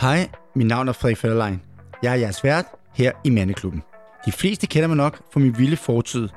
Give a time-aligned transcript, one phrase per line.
[0.00, 1.60] Hej, mit navn er Frederik Federlein.
[2.02, 2.64] Jeg er jeres vært
[2.94, 3.82] her i Mandeklubben.
[4.26, 6.28] De fleste kender mig nok fra min vilde fortid.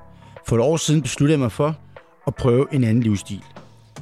[0.47, 1.77] For et år siden besluttede jeg mig for
[2.27, 3.43] at prøve en anden livsstil.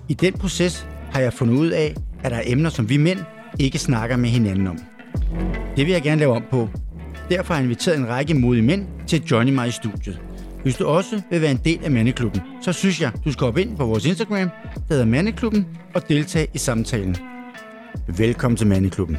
[0.09, 3.19] I den proces har jeg fundet ud af, at der er emner, som vi mænd
[3.59, 4.79] ikke snakker med hinanden om.
[5.77, 6.69] Det vil jeg gerne lave om på.
[7.29, 10.21] Derfor har jeg inviteret en række modige mænd til at joine mig i studiet.
[10.63, 13.61] Hvis du også vil være en del af Mandeklubben, så synes jeg, du skal hoppe
[13.61, 17.17] ind på vores Instagram, der hedder Mandeklubben, og deltage i samtalen.
[18.07, 19.17] Velkommen til Mandeklubben.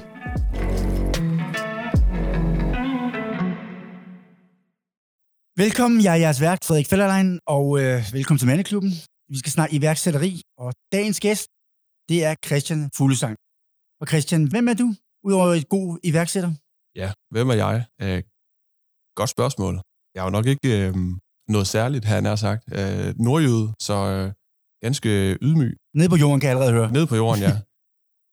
[5.57, 8.93] Velkommen, jeg er jeres vært, Frederik Fellerlein, og øh, velkommen til Mandeklubben.
[9.33, 11.49] Vi skal snakke iværksætteri, og dagens gæst,
[12.09, 13.37] det er Christian Fuglesang.
[14.01, 14.89] Og Christian, hvem er du,
[15.27, 16.53] udover et god iværksætter?
[17.01, 17.77] Ja, hvem er jeg?
[18.03, 18.23] Øh,
[19.19, 19.75] godt spørgsmål.
[20.15, 20.95] Jeg er jo nok ikke øh,
[21.55, 22.63] noget særligt, har sagt.
[22.79, 24.27] Øh, nordjyde, så øh,
[24.85, 25.11] ganske
[25.47, 25.75] ydmyg.
[25.95, 26.93] Nede på jorden, kan jeg allerede høre.
[26.93, 27.53] Nede på jorden, ja.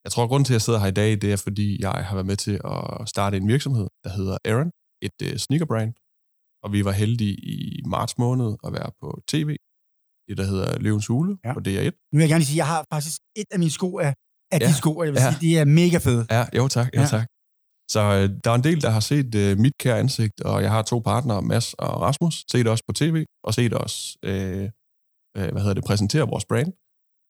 [0.03, 1.91] Jeg tror, at grunden til, at jeg sidder her i dag, det er, fordi jeg
[1.91, 5.93] har været med til at starte en virksomhed, der hedder Aaron, et øh, sneakerbrand.
[6.63, 9.49] Og vi var heldige i marts måned at være på tv,
[10.27, 11.53] det der hedder Løvens Hule ja.
[11.53, 11.91] på DR1.
[12.11, 14.13] Nu vil jeg gerne sige, at jeg har faktisk et af mine sko af,
[14.51, 14.67] af ja.
[14.67, 15.31] de sko, og jeg vil ja.
[15.31, 16.25] sige, de er mega fede.
[16.31, 17.07] Ja, jo tak, jo ja.
[17.07, 17.27] tak.
[17.91, 20.71] Så øh, der er en del, der har set øh, mit kære ansigt, og jeg
[20.71, 24.63] har to partnere, Mads og Rasmus, set os på tv, og set os, øh,
[25.37, 26.73] øh, hvad hedder det, præsentere vores brand,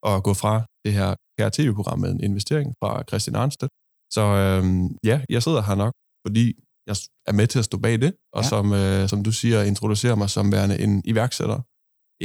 [0.04, 0.54] og gå fra
[0.86, 3.72] det her kære tv-program med en investering fra Christian Arnstedt.
[4.16, 4.64] Så øh,
[5.10, 5.94] ja, jeg sidder her nok,
[6.26, 6.46] fordi
[6.88, 6.96] jeg
[7.30, 8.50] er med til at stå bag det, og ja.
[8.50, 11.60] som, øh, som du siger, introducerer mig som værende en iværksætter.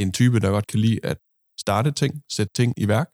[0.01, 1.17] En type, der godt kan lide at
[1.59, 3.07] starte ting, sætte ting i værk,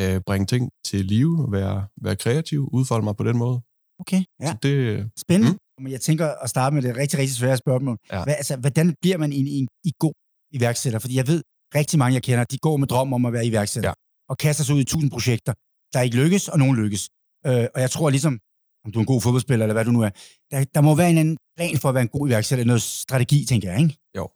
[0.00, 3.58] øh, bringe ting til live, være, være kreativ, udfolde mig på den måde.
[4.02, 4.50] Okay, ja.
[4.50, 4.76] Så det,
[5.24, 5.52] Spændende.
[5.52, 5.82] Mm.
[5.82, 7.96] Men jeg tænker at starte med det rigtig, rigtig svære spørgsmål.
[8.12, 8.24] Ja.
[8.24, 10.14] Hvad, altså, hvordan bliver man en, en, en god
[10.52, 10.98] iværksætter?
[10.98, 11.42] Fordi jeg ved,
[11.74, 13.90] rigtig mange, jeg kender, de går med drøm om at være iværksætter.
[13.90, 13.94] Ja.
[14.30, 15.52] Og kaster sig ud i tusind projekter,
[15.92, 17.08] der ikke lykkes, og nogen lykkes.
[17.46, 18.38] Øh, og jeg tror ligesom,
[18.84, 20.10] om du er en god fodboldspiller, eller hvad du nu er,
[20.50, 23.44] der, der må være en anden plan for at være en god iværksætter, noget strategi,
[23.44, 23.96] tænker jeg, ikke?
[24.16, 24.28] Jo.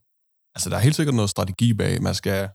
[0.55, 2.03] Altså, der er helt sikkert noget strategi bag.
[2.03, 2.49] Man skal,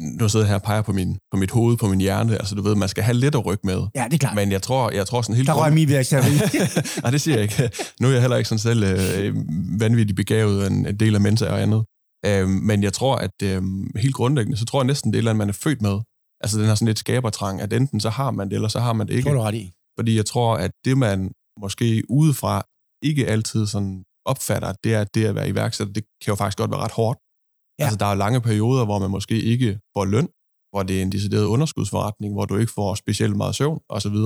[0.00, 2.54] nu sidder jeg her og peger på, min, på mit hoved, på min hjerne, altså
[2.54, 3.86] du ved, man skal have lidt at rykke med.
[3.94, 4.34] Ja, det er klart.
[4.34, 5.48] Men jeg tror, jeg tror sådan helt...
[5.48, 6.32] Der røg min virksomhed.
[7.02, 7.70] Nej, det siger jeg ikke.
[8.00, 9.34] Nu er jeg heller ikke sådan selv øh,
[9.80, 11.84] vanvittigt begavet en, en del af mennesker og andet.
[12.26, 13.62] Øh, men jeg tror, at øh,
[13.96, 16.00] helt grundlæggende, så tror jeg næsten, det er eller man er født med.
[16.40, 18.92] Altså den har sådan lidt skabertrang, at enten så har man det, eller så har
[18.92, 19.28] man det ikke.
[19.28, 19.72] Tror du ret i.
[19.98, 22.62] Fordi jeg tror, at det man måske udefra
[23.02, 26.58] ikke altid sådan opfatter, det er, at det at være iværksætter, det kan jo faktisk
[26.58, 27.18] godt være ret hårdt.
[27.78, 27.84] Ja.
[27.84, 30.28] Altså, der er lange perioder, hvor man måske ikke får løn,
[30.72, 34.16] hvor det er en decideret underskudsforretning, hvor du ikke får specielt meget søvn, osv.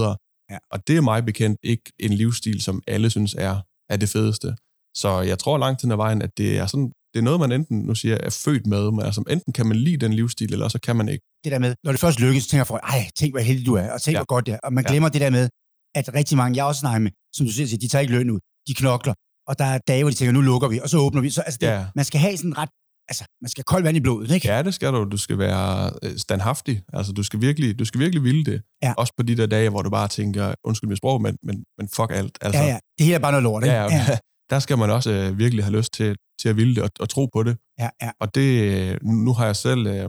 [0.51, 0.59] Ja.
[0.71, 4.57] Og det er mig bekendt ikke en livsstil, som alle synes er, er det fedeste.
[4.97, 7.53] Så jeg tror langt hen ad vejen, at det er sådan, det er noget, man
[7.53, 10.69] enten, nu siger er født med, men altså enten kan man lide den livsstil, eller
[10.69, 11.25] så kan man ikke.
[11.45, 13.75] Det der med, når det først lykkes, så tænker folk, ej, tænk hvor heldig du
[13.75, 14.19] er, og tænk ja.
[14.19, 14.59] hvor godt det er.
[14.63, 15.13] Og man glemmer ja.
[15.13, 15.49] det der med,
[15.95, 18.41] at rigtig mange, jeg også snakker med, som du siger, de tager ikke løn ud,
[18.69, 19.15] de knokler,
[19.49, 21.31] og der er dage, hvor de tænker, nu lukker vi, og så åbner vi.
[21.31, 21.87] Så altså, det, ja.
[21.95, 22.71] man skal have sådan ret
[23.09, 24.49] altså, man skal kolde vand i blodet, ikke?
[24.49, 25.05] Ja, det skal du.
[25.05, 26.83] Du skal være øh, standhaftig.
[26.93, 28.63] Altså, du skal virkelig, du skal virkelig ville det.
[28.83, 28.93] Ja.
[28.99, 31.89] Også på de der dage, hvor du bare tænker, undskyld mit sprog, men, men, men
[31.89, 32.39] fuck alt.
[32.41, 32.79] Altså, ja, ja.
[32.99, 33.77] Det hele er bare noget lort, ikke?
[33.77, 34.19] Ja, ja.
[34.51, 37.09] Der skal man også øh, virkelig have lyst til, til at ville det og, og
[37.09, 37.57] tro på det.
[37.79, 38.11] Ja, ja.
[38.21, 40.09] Og det, øh, nu har jeg selv, øh,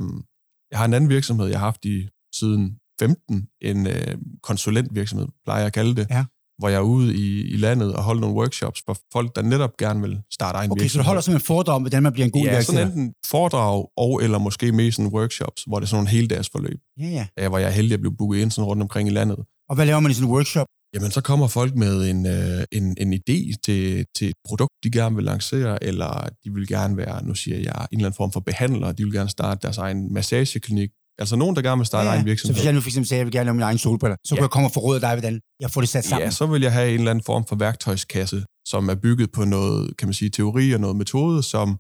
[0.71, 5.59] jeg har en anden virksomhed, jeg har haft i siden 15, en øh, konsulentvirksomhed, plejer
[5.59, 6.07] jeg at kalde det.
[6.09, 6.25] Ja
[6.59, 9.77] hvor jeg er ude i, i landet og holder nogle workshops for folk, der netop
[9.77, 10.85] gerne vil starte egen okay, virksomhed.
[10.85, 13.13] Okay, så du holder simpelthen foredrag om, hvordan man bliver en god Ja, sådan enten
[13.25, 16.79] foredrag og eller måske mere sådan workshops, hvor det er sådan nogle heldagsforløb.
[16.99, 17.47] Ja, ja.
[17.47, 19.39] Hvor jeg er heldig at blive booket ind sådan rundt omkring i landet.
[19.69, 20.67] Og hvad laver man i sådan en workshop?
[20.93, 24.91] Jamen, så kommer folk med en, øh, en, en idé til, til et produkt, de
[24.91, 28.31] gerne vil lancere, eller de vil gerne være, nu siger jeg, en eller anden form
[28.31, 28.91] for behandler.
[28.91, 30.89] De vil gerne starte deres egen massageklinik,
[31.19, 32.55] Altså nogen, der gerne vil starte ja, egen virksomhed.
[32.55, 34.17] Så hvis jeg nu fik eksempel sagde, at jeg vil gerne lave min egen solbriller,
[34.25, 34.39] så ja.
[34.39, 36.25] kunne jeg komme og af dig, hvordan jeg får det sat sammen.
[36.25, 39.45] Ja, så vil jeg have en eller anden form for værktøjskasse, som er bygget på
[39.45, 41.77] noget, kan man sige, teori og noget metode, som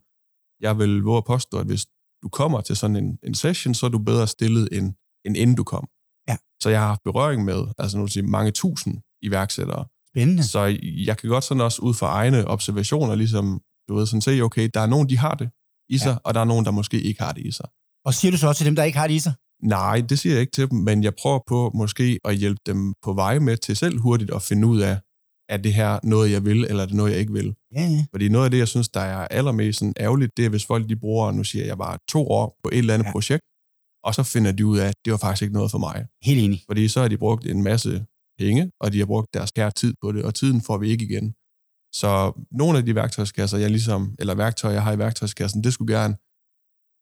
[0.61, 1.85] jeg vil våge at påstå, at hvis
[2.23, 4.93] du kommer til sådan en, en session, så er du bedre stillet, end,
[5.25, 5.87] end inden du kom.
[6.29, 6.37] Ja.
[6.61, 9.85] Så jeg har haft berøring med, altså nu sige, mange tusind iværksættere.
[10.13, 10.43] Spændende.
[10.43, 14.41] Så jeg kan godt sådan også ud fra egne observationer, ligesom, du ved, sådan se,
[14.41, 15.49] okay, der er nogen, de har det
[15.89, 16.17] i sig, ja.
[16.23, 17.65] og der er nogen, der måske ikke har det i sig.
[18.05, 19.33] Og siger du så også til dem, der ikke har det i sig?
[19.63, 22.93] Nej, det siger jeg ikke til dem, men jeg prøver på måske at hjælpe dem
[23.03, 24.99] på vej med til selv hurtigt at finde ud af,
[25.49, 27.55] er det her noget, jeg vil, eller er det noget, jeg ikke vil?
[27.75, 28.05] Ja, ja.
[28.11, 30.89] Fordi noget af det, jeg synes, der er allermest sådan ærgerligt, det er, hvis folk
[30.89, 33.11] de bruger, nu siger jeg bare to år på et eller andet ja.
[33.11, 33.43] projekt,
[34.03, 36.07] og så finder de ud af, at det var faktisk ikke noget for mig.
[36.23, 36.63] Helt enig.
[36.69, 38.05] Fordi så har de brugt en masse
[38.39, 41.05] penge, og de har brugt deres kære tid på det, og tiden får vi ikke
[41.05, 41.33] igen.
[41.93, 45.93] Så nogle af de værktøjskasser, jeg ligesom, eller værktøjer, jeg har i værktøjskassen, det skulle
[45.97, 46.15] gerne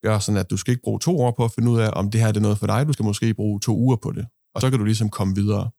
[0.04, 2.12] gør sådan, at du skal ikke bruge to år på at finde ud af, om
[2.12, 2.88] det her er noget for dig.
[2.88, 4.26] Du skal måske bruge to uger på det.
[4.56, 5.70] Og så kan du ligesom komme videre.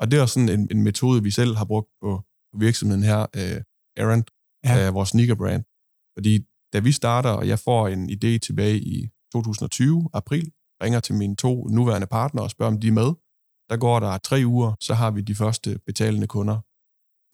[0.00, 2.22] Og det er også sådan en, en metode, vi selv har brugt på,
[2.58, 3.62] virksomheden her, uh,
[3.96, 4.30] Errant,
[4.64, 4.88] ja.
[4.88, 5.64] uh, vores sneaker-brand.
[6.16, 10.52] Fordi da vi starter, og jeg får en idé tilbage i 2020, april,
[10.82, 13.10] ringer til mine to nuværende partnere og spørger, om de er med.
[13.70, 16.58] Der går der tre uger, så har vi de første betalende kunder.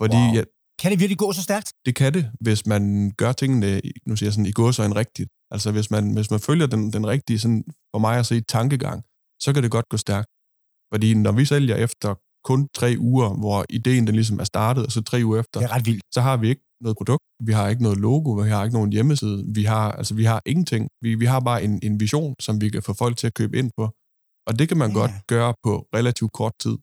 [0.02, 0.34] Fordi wow.
[0.34, 0.44] jeg,
[0.80, 1.72] kan det virkelig gå så stærkt?
[1.86, 4.96] Det kan det, hvis man gør tingene, nu siger jeg sådan, i går så en
[4.96, 5.30] rigtigt.
[5.50, 7.64] Altså hvis man, hvis man følger den, den rigtige, sådan,
[7.94, 9.04] for mig at se, tankegang,
[9.42, 10.28] så kan det godt gå stærkt.
[10.92, 12.14] Fordi når vi sælger efter
[12.44, 15.68] kun tre uger, hvor ideen den ligesom er startet, og så tre uger efter, det
[15.70, 16.02] er ret vildt.
[16.14, 18.92] så har vi ikke noget produkt, vi har ikke noget logo, vi har ikke nogen
[18.92, 20.88] hjemmeside, vi har, altså, vi har ingenting.
[21.02, 23.58] Vi, vi har bare en, en vision, som vi kan få folk til at købe
[23.58, 23.84] ind på.
[24.46, 24.98] Og det kan man ja.
[24.98, 26.76] godt gøre på relativt kort tid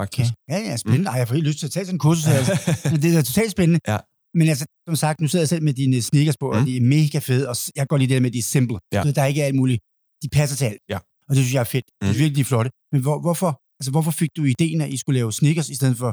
[0.00, 0.32] faktisk.
[0.50, 1.10] Ja, ja, ja spændende.
[1.10, 1.12] Mm.
[1.12, 2.26] Ej, jeg får helt lyst til at tage sådan en kursus.
[2.26, 2.52] altså.
[3.02, 3.80] det er totalt spændende.
[3.92, 3.98] Ja.
[4.38, 6.56] Men altså, som sagt, nu sidder jeg selv med dine sneakers på, mm.
[6.56, 8.78] og de er mega fede, og jeg går lige det med, at de er simple.
[8.92, 9.02] Ja.
[9.02, 9.80] Så der er ikke alt muligt.
[10.22, 10.80] De passer til alt.
[10.88, 10.98] Ja.
[11.28, 11.86] Og det synes jeg er fedt.
[11.88, 11.92] Mm.
[12.00, 12.24] Det er mm.
[12.24, 12.70] virkelig flotte.
[12.92, 13.50] Men hvor, hvorfor,
[13.80, 16.12] altså, hvorfor fik du ideen, at I skulle lave sneakers i stedet for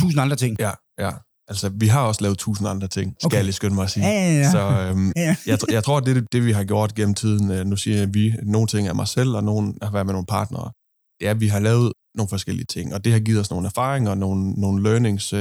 [0.00, 0.52] tusind andre ting?
[0.66, 0.72] Ja,
[1.04, 1.12] ja.
[1.48, 3.36] Altså, vi har også lavet tusind andre ting, skal okay.
[3.36, 4.06] jeg lige skynde mig at sige.
[4.06, 4.50] Ja, ja, ja.
[4.50, 5.36] Så øhm, ja.
[5.46, 7.50] jeg, jeg tror, det er det, det, vi har gjort gennem tiden.
[7.50, 10.06] Øh, nu siger jeg, at vi, nogle ting er mig selv, og nogle har været
[10.06, 10.70] med nogle partnere.
[11.20, 14.50] Ja, vi har lavet nogle forskellige ting, og det har givet os nogle erfaringer, nogle,
[14.50, 15.40] nogle learnings, uh,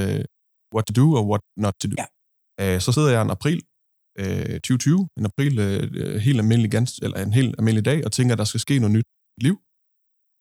[0.76, 1.96] what to do og what not to do.
[2.02, 2.76] Ja.
[2.76, 3.62] Uh, så sidder jeg en april
[4.20, 8.34] uh, 2020, en april uh, helt almindelig, gans, eller en helt almindelig dag, og tænker,
[8.34, 9.58] at der skal ske noget nyt i liv.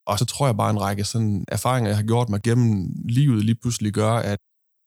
[0.06, 3.44] Og så tror jeg bare, en række sådan erfaringer, jeg har gjort mig gennem livet,
[3.44, 4.38] lige pludselig gør, at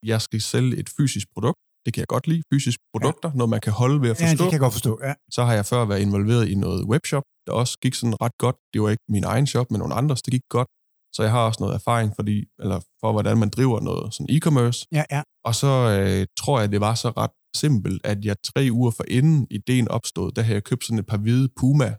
[0.03, 1.59] jeg skal sælge et fysisk produkt.
[1.85, 3.37] Det kan jeg godt lide, fysiske produkter, ja.
[3.37, 4.25] noget man kan holde ved at forstå.
[4.27, 5.13] Ja, det kan jeg godt forstå, ja.
[5.31, 8.55] Så har jeg før været involveret i noget webshop, der også gik sådan ret godt.
[8.73, 10.67] Det var ikke min egen shop, men nogle andres, det gik godt.
[11.15, 14.85] Så jeg har også noget erfaring fordi, eller for, hvordan man driver noget sådan e-commerce.
[14.91, 15.21] Ja, ja.
[15.45, 19.05] Og så øh, tror jeg, det var så ret simpelt, at jeg tre uger for
[19.07, 21.95] inden ideen opstod, der havde jeg købt sådan et par hvide Puma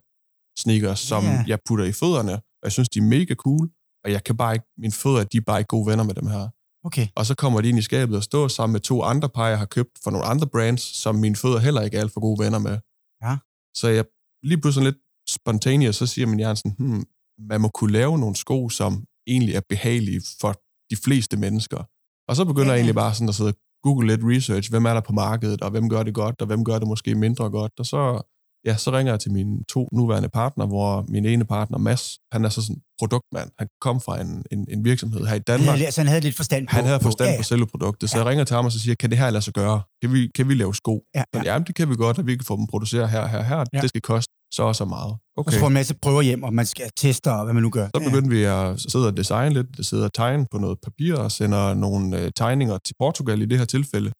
[0.58, 1.44] sneakers, som ja.
[1.46, 3.70] jeg putter i fødderne, og jeg synes, de er mega cool,
[4.04, 6.26] og jeg kan bare ikke, mine fødder, de er bare ikke gode venner med dem
[6.26, 6.44] her.
[6.84, 7.06] Okay.
[7.16, 9.58] Og så kommer de ind i skabet og står sammen med to andre par, jeg
[9.58, 12.44] har købt for nogle andre brands, som mine fødder heller ikke er alt for gode
[12.44, 12.78] venner med.
[13.22, 13.36] Ja.
[13.74, 14.04] Så jeg
[14.42, 17.04] lige pludselig lidt spontaneous, så siger min hjerne sådan, hmm,
[17.38, 20.52] man må kunne lave nogle sko, som egentlig er behagelige for
[20.90, 21.84] de fleste mennesker.
[22.28, 22.72] Og så begynder ja.
[22.72, 25.62] jeg egentlig bare sådan at sidde og google lidt research, hvem er der på markedet,
[25.62, 27.72] og hvem gør det godt, og hvem gør det måske mindre godt.
[27.78, 28.22] Og så,
[28.64, 32.44] ja, så ringer jeg til mine to nuværende partner, hvor min ene partner, Mads, han
[32.44, 33.50] er så sådan produktmand.
[33.58, 35.68] Han kom fra en, en, en virksomhed her i Danmark.
[35.68, 37.66] Han havde, så han havde lidt forstand på Han havde forstand på, ja, på selve
[37.66, 38.10] produktet.
[38.10, 38.22] Så ja.
[38.22, 39.82] jeg ringer til ham og så siger, kan det her lade sig gøre?
[40.02, 41.02] Kan vi, kan vi lave sko?
[41.14, 41.42] Ja, ja.
[41.44, 43.64] Jamen, det kan vi godt, at vi kan få dem produceret her, her, her.
[43.72, 43.80] Ja.
[43.80, 45.12] Det skal koste så og så meget.
[45.36, 45.46] Okay.
[45.46, 47.70] Og så får en masse prøver hjem, og man skal teste, og hvad man nu
[47.70, 47.88] gør.
[47.94, 51.32] Så begyndte vi at sidde og designe lidt, sidde og tegne på noget papir, og
[51.32, 54.12] sender nogle øh, tegninger til Portugal i det her tilfælde.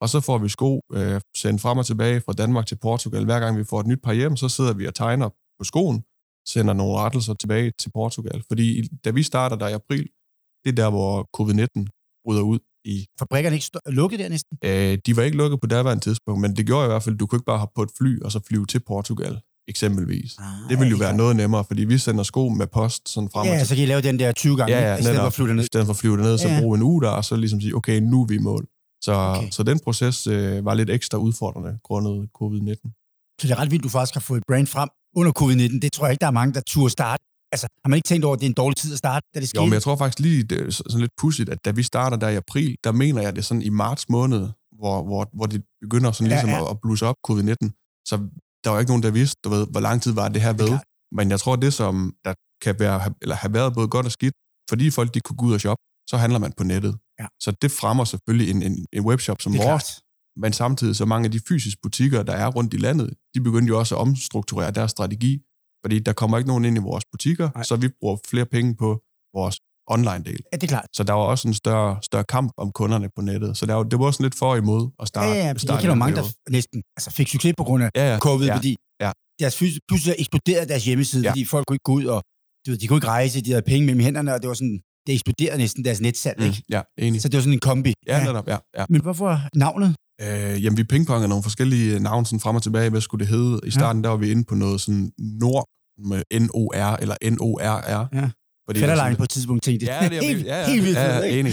[0.00, 3.24] Og så får vi sko øh, sendt frem og tilbage fra Danmark til Portugal.
[3.24, 5.28] Hver gang vi får et nyt par hjem, så sidder vi og tegner
[5.58, 6.02] på skoen,
[6.48, 8.42] sender nogle rettelser tilbage til Portugal.
[8.48, 10.08] Fordi da vi starter der i april,
[10.64, 13.06] det er der, hvor covid-19 bryder ud i...
[13.18, 14.58] Fabrikkerne ikke lukket der næsten?
[14.64, 17.20] Øh, de var ikke lukket på daværende tidspunkt, men det gjorde i hvert fald, at
[17.20, 20.36] du kunne ikke bare hoppe på et fly og så flyve til Portugal eksempelvis.
[20.38, 23.46] Ah, det ville jo være noget nemmere, fordi vi sender sko med post sådan frem
[23.46, 25.26] Ja, og så kan I lave den der 20 gange, ja, ja, i stedet for
[25.26, 25.64] at flyve ned.
[25.64, 26.60] I stedet for at flyve ned, så ja.
[26.60, 28.66] bruge en uge der, og så ligesom sige, okay, nu er vi i mål.
[29.04, 29.50] Så, okay.
[29.50, 33.36] så den proces øh, var lidt ekstra udfordrende grundet covid-19.
[33.40, 35.78] Så det er ret vildt, du faktisk har fået et brand frem under covid-19.
[35.80, 37.24] Det tror jeg ikke, der er mange, der turde starte.
[37.52, 39.40] Altså, har man ikke tænkt over, at det er en dårlig tid at starte, da
[39.40, 39.62] det skete?
[39.62, 42.16] Jo, men jeg tror faktisk lige, det er sådan lidt pudsigt, at da vi starter
[42.16, 44.48] der i april, der mener jeg, det er sådan i marts måned,
[44.78, 46.70] hvor, hvor, hvor det begynder sådan ligesom ja, ja.
[46.70, 48.02] at bluse op covid-19.
[48.08, 48.14] Så
[48.64, 50.78] der var ikke nogen, der vidste, du ved, hvor lang tid var det her ved.
[51.12, 52.34] Men jeg tror, det som der
[52.64, 54.34] kan være, eller have været både godt og skidt,
[54.70, 56.98] fordi folk de kunne gå ud og shoppe, så handler man på nettet.
[57.20, 57.26] Ja.
[57.40, 60.02] Så det fremmer selvfølgelig en, en, en webshop som vores.
[60.36, 63.68] Men samtidig så mange af de fysiske butikker, der er rundt i landet, de begyndte
[63.68, 65.40] jo også at omstrukturere deres strategi,
[65.84, 67.62] fordi der kommer ikke nogen ind i vores butikker, Nej.
[67.62, 69.00] så vi bruger flere penge på
[69.34, 70.40] vores online-del.
[70.52, 70.88] Ja, det er klart.
[70.92, 73.56] Så der var også en større, større kamp om kunderne på nettet.
[73.56, 75.28] Så der var, det var også lidt for imod at starte.
[75.28, 78.12] Ja, ja, ja jeg kender mange, der næsten altså, fik succes på grund af ja,
[78.12, 79.10] ja, covid, ja, fordi ja.
[79.40, 79.56] deres
[79.88, 81.30] pludselig eksploderede deres hjemmeside, ja.
[81.30, 82.22] fordi folk kunne ikke gå ud, og
[82.66, 84.80] du ved, de kunne ikke rejse, de havde penge mellem hænderne, og det var sådan,
[85.06, 86.62] det eksploderede næsten deres netsalg, mm, ikke?
[86.70, 87.22] Ja, enig.
[87.22, 87.94] Så det var sådan en kombi.
[88.06, 88.56] Ja, netop, ja.
[88.78, 88.84] ja.
[88.88, 89.96] Men hvorfor navnet?
[90.20, 92.90] Øh, jamen, vi pingpongede nogle forskellige navne sådan frem og tilbage.
[92.90, 93.60] Hvad skulle det hedde?
[93.66, 94.04] I starten, ja.
[94.04, 95.66] der var vi inde på noget sådan Nord
[95.98, 98.08] med N-O-R eller N-O-R-R.
[98.12, 98.28] Ja.
[98.68, 100.98] Fordi Fætterlejen på et tidspunkt tænkte, ja, det er helt, ja, ja, helt vildt.
[100.98, 101.52] Ja, ja, enig.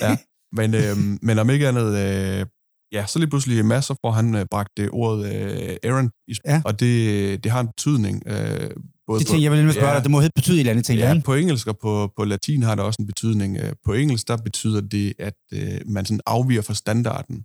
[0.00, 0.16] Ja.
[0.58, 2.46] Men, øh, men om ikke andet, øh,
[2.92, 6.62] ja, så lige pludselig masser, hvor han øh, bragte ordet øh, Aaron, i ja.
[6.64, 8.22] og det, det har en betydning.
[8.26, 8.70] Øh,
[9.06, 10.84] både det tænker jeg vil spørge ja, dig, det må helt betyde et eller andet,
[10.84, 13.56] tænker ja, på engelsk og på, på latin har det også en betydning.
[13.56, 17.44] Øh, på engelsk, der betyder det, at øh, man sådan afviger fra standarden.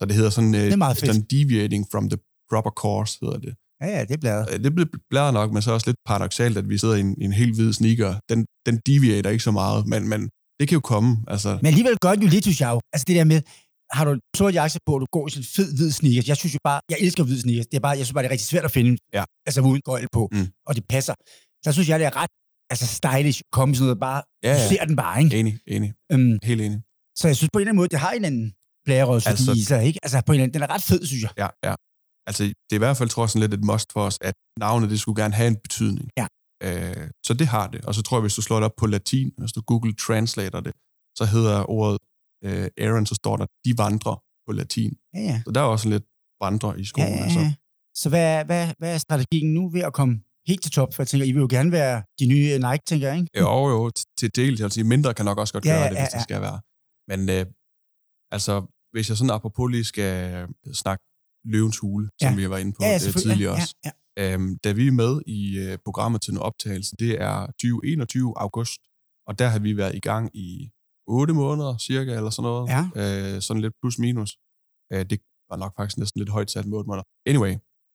[0.00, 2.18] Så det hedder sådan, øh, det er meget sådan deviating from the
[2.50, 3.54] proper course, hedder det.
[3.82, 4.46] Ja, ja, det er blæret.
[4.52, 7.24] Øh, det blæret nok, men så også lidt paradoxalt, at vi sidder i en, i
[7.24, 8.14] en helt hvid sneaker.
[8.28, 11.16] Den, den deviater ikke så meget, men, men det kan jo komme.
[11.28, 12.80] Altså, Men alligevel gør den jo lidt, synes jeg.
[12.92, 13.40] Altså det der med,
[13.92, 16.28] har du en sort jakke på, og du går i sådan en fed hvid sneakers.
[16.28, 17.66] Jeg synes jo bare, jeg elsker hvid sneakers.
[17.66, 19.24] Det er bare, jeg synes bare, det er rigtig svært at finde, Ja.
[19.46, 20.46] altså uden gøjl på, Mm.
[20.66, 21.14] og det passer.
[21.64, 22.30] Der synes jeg, det er ret
[22.70, 24.68] altså stylish at komme sådan noget, bare, Ja, du ja.
[24.68, 25.40] ser den bare, ikke?
[25.40, 25.92] enig, enig.
[26.12, 26.80] Øhm, Helt enig.
[27.18, 28.52] så jeg synes på en eller anden måde, det har en anden
[28.84, 29.98] blærerød Altså- sig, ikke?
[30.02, 31.30] Altså på en eller anden, den er ret fed, synes jeg.
[31.38, 31.74] Ja, ja.
[32.28, 34.34] Altså, det er i hvert fald, tror jeg, sådan lidt et must for os, at
[34.58, 36.10] navnet, det skulle gerne have en betydning.
[36.16, 36.26] Ja.
[36.62, 37.84] Øh, så det har det.
[37.84, 40.60] Og så tror jeg, hvis du slår det op på latin, hvis du Google Translator
[40.60, 40.72] det,
[41.18, 41.98] så hedder ordet
[42.46, 44.92] øh, Aaron, så står der, de vandrer på latin.
[45.14, 45.42] Ja, ja.
[45.46, 46.04] Så der er også lidt
[46.42, 47.08] vandre i ja, skolen.
[47.08, 47.40] ja, Altså.
[47.40, 47.54] ja.
[47.94, 50.94] Så hvad, hvad, hvad er strategien nu ved at komme helt til top?
[50.94, 53.38] For jeg tænker, I vil jo gerne være de nye Nike, tænker jeg, ikke?
[53.38, 54.62] Jo, jo, til del.
[54.62, 56.22] Altså, mindre kan nok også godt Ja, gøre ja, det, ja, hvis det ja.
[56.22, 56.60] skal være.
[57.08, 57.46] Men øh,
[58.30, 61.04] altså, hvis jeg sådan apropos lige skal snakke
[61.44, 62.28] løvens hule, Ja.
[62.28, 63.74] som vi været inde på Ja, ja, øh, tidligere ja, også.
[63.84, 68.34] ja, Øhm, da vi er med i øh, programmet til en optagelse, det er 2021
[68.36, 68.80] august,
[69.26, 70.70] og der har vi været i gang i
[71.06, 72.68] 8 måneder cirka, eller sådan noget.
[72.68, 72.82] Ja.
[73.34, 74.38] Øh, sådan lidt plus minus.
[74.92, 75.20] Øh, det
[75.50, 77.04] var nok faktisk næsten lidt højt sat med 8 måneder.
[77.26, 77.50] Anyway,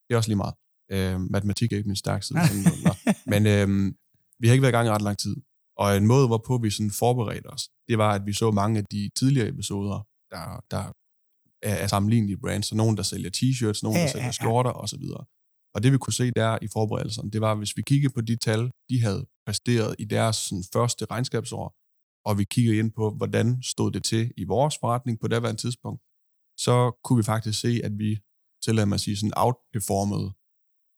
[0.05, 0.55] det er også lige meget.
[0.91, 2.39] Øh, matematik er ikke min stærk side.
[2.47, 2.83] Sådan noget.
[2.83, 2.93] Nå.
[3.33, 3.93] Men øh,
[4.39, 5.35] vi har ikke været i gang i ret lang tid.
[5.77, 8.85] Og en måde, hvorpå vi sådan forberedte os, det var, at vi så mange af
[8.85, 10.83] de tidligere episoder, der, der
[11.61, 12.65] er, er sammenlignelige brands.
[12.65, 14.31] Så nogen, der sælger t-shirts, nogen, Ja, der ja, sælger ja.
[14.31, 15.03] skjorter osv.
[15.75, 18.35] Og det vi kunne se der i forberedelserne, det var, hvis vi kiggede på de
[18.35, 21.75] tal, de havde præsteret i deres sådan, første regnskabsår,
[22.25, 26.01] og vi kiggede ind på, hvordan stod det til i vores forretning på det tidspunkt,
[26.57, 28.19] så kunne vi faktisk se, at vi,
[28.65, 30.33] tillader mig at sige, sådan outperformede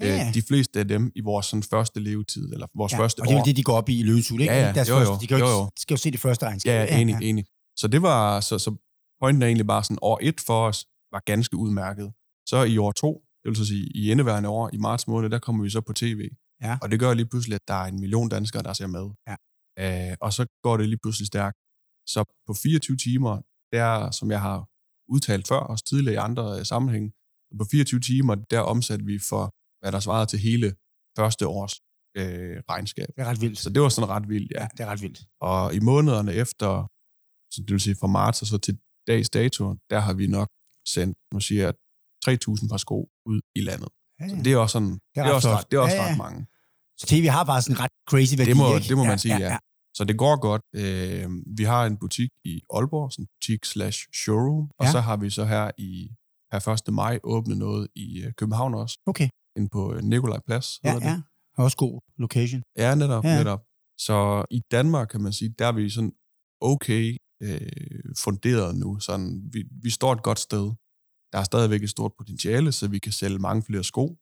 [0.01, 0.27] Ja.
[0.27, 2.99] øh, de fleste af dem i vores sådan, første levetid, eller vores ja.
[2.99, 3.43] første Og det er år.
[3.43, 4.53] det, de går op i i hule, ikke?
[4.53, 4.71] Ja, ja.
[4.73, 5.05] Deres Jo, jo.
[5.05, 5.69] første, de kan jo, Jo, ikke, jo.
[5.79, 6.69] skal jo se det første regnskab.
[6.71, 7.45] Ja, ja, enig, enig.
[7.75, 8.75] Så det var, så, så
[9.21, 12.13] pointen er egentlig bare sådan, år et for os var ganske udmærket.
[12.49, 15.39] Så i år to, det vil så sige i indeværende år, i marts måned, der
[15.39, 16.21] kommer vi så på tv.
[16.61, 16.77] Ja.
[16.81, 19.05] Og det gør lige pludselig, at der er en million danskere, der ser med.
[19.29, 19.35] Ja.
[19.79, 21.57] Øh, og så går det lige pludselig stærkt.
[22.13, 24.67] Så på 24 timer, der som jeg har
[25.13, 27.09] udtalt før, også tidligere i andre øh, sammenhænge,
[27.59, 29.43] på 24 timer, der omsatte vi for,
[29.81, 30.75] hvad der svarede til hele
[31.17, 31.73] første års
[32.17, 33.07] øh, regnskab.
[33.07, 33.59] Det er ret vildt.
[33.59, 34.61] Så det var sådan ret vildt, ja.
[34.61, 35.19] Ja, det er ret vildt.
[35.41, 36.87] Og i månederne efter,
[37.53, 40.49] så det vil sige fra marts og så til dags dato, der har vi nok
[40.87, 41.73] sendt, nu siger jeg,
[42.29, 43.89] 3.000 par sko ud i landet.
[44.19, 44.41] Ja, Så ja.
[44.43, 45.57] det er også sådan, det er, ret også, flot.
[45.59, 46.09] ret, det er også Ja, ja.
[46.11, 46.39] ret mange.
[47.03, 48.87] Så TV har bare sådan ret crazy værdi, Det må, ikke?
[48.87, 49.57] det må man sige, ja.
[49.97, 50.61] Så det går godt.
[50.81, 54.91] Øh, vi har en butik i Aalborg, sådan en butik slash showroom, og Ja.
[54.91, 56.09] så har vi så her i
[56.51, 56.93] per 1.
[56.93, 60.67] maj åbnet noget i øh, København også, Okay, inde på øh, Nikolaj Plads.
[60.83, 61.01] ja, det.
[61.01, 61.21] ja.
[61.57, 62.61] Også god location.
[62.77, 63.29] Ja, netop, Ja.
[63.29, 63.37] ja.
[63.37, 63.61] netop.
[63.97, 66.13] Så i Danmark, kan man sige, der er vi sådan
[66.61, 67.59] okay øh,
[68.19, 68.99] funderet nu.
[68.99, 70.65] Sådan, vi, vi står et godt sted.
[71.33, 74.17] Der er stadigvæk et stort potentiale, så vi kan sælge mange flere sko.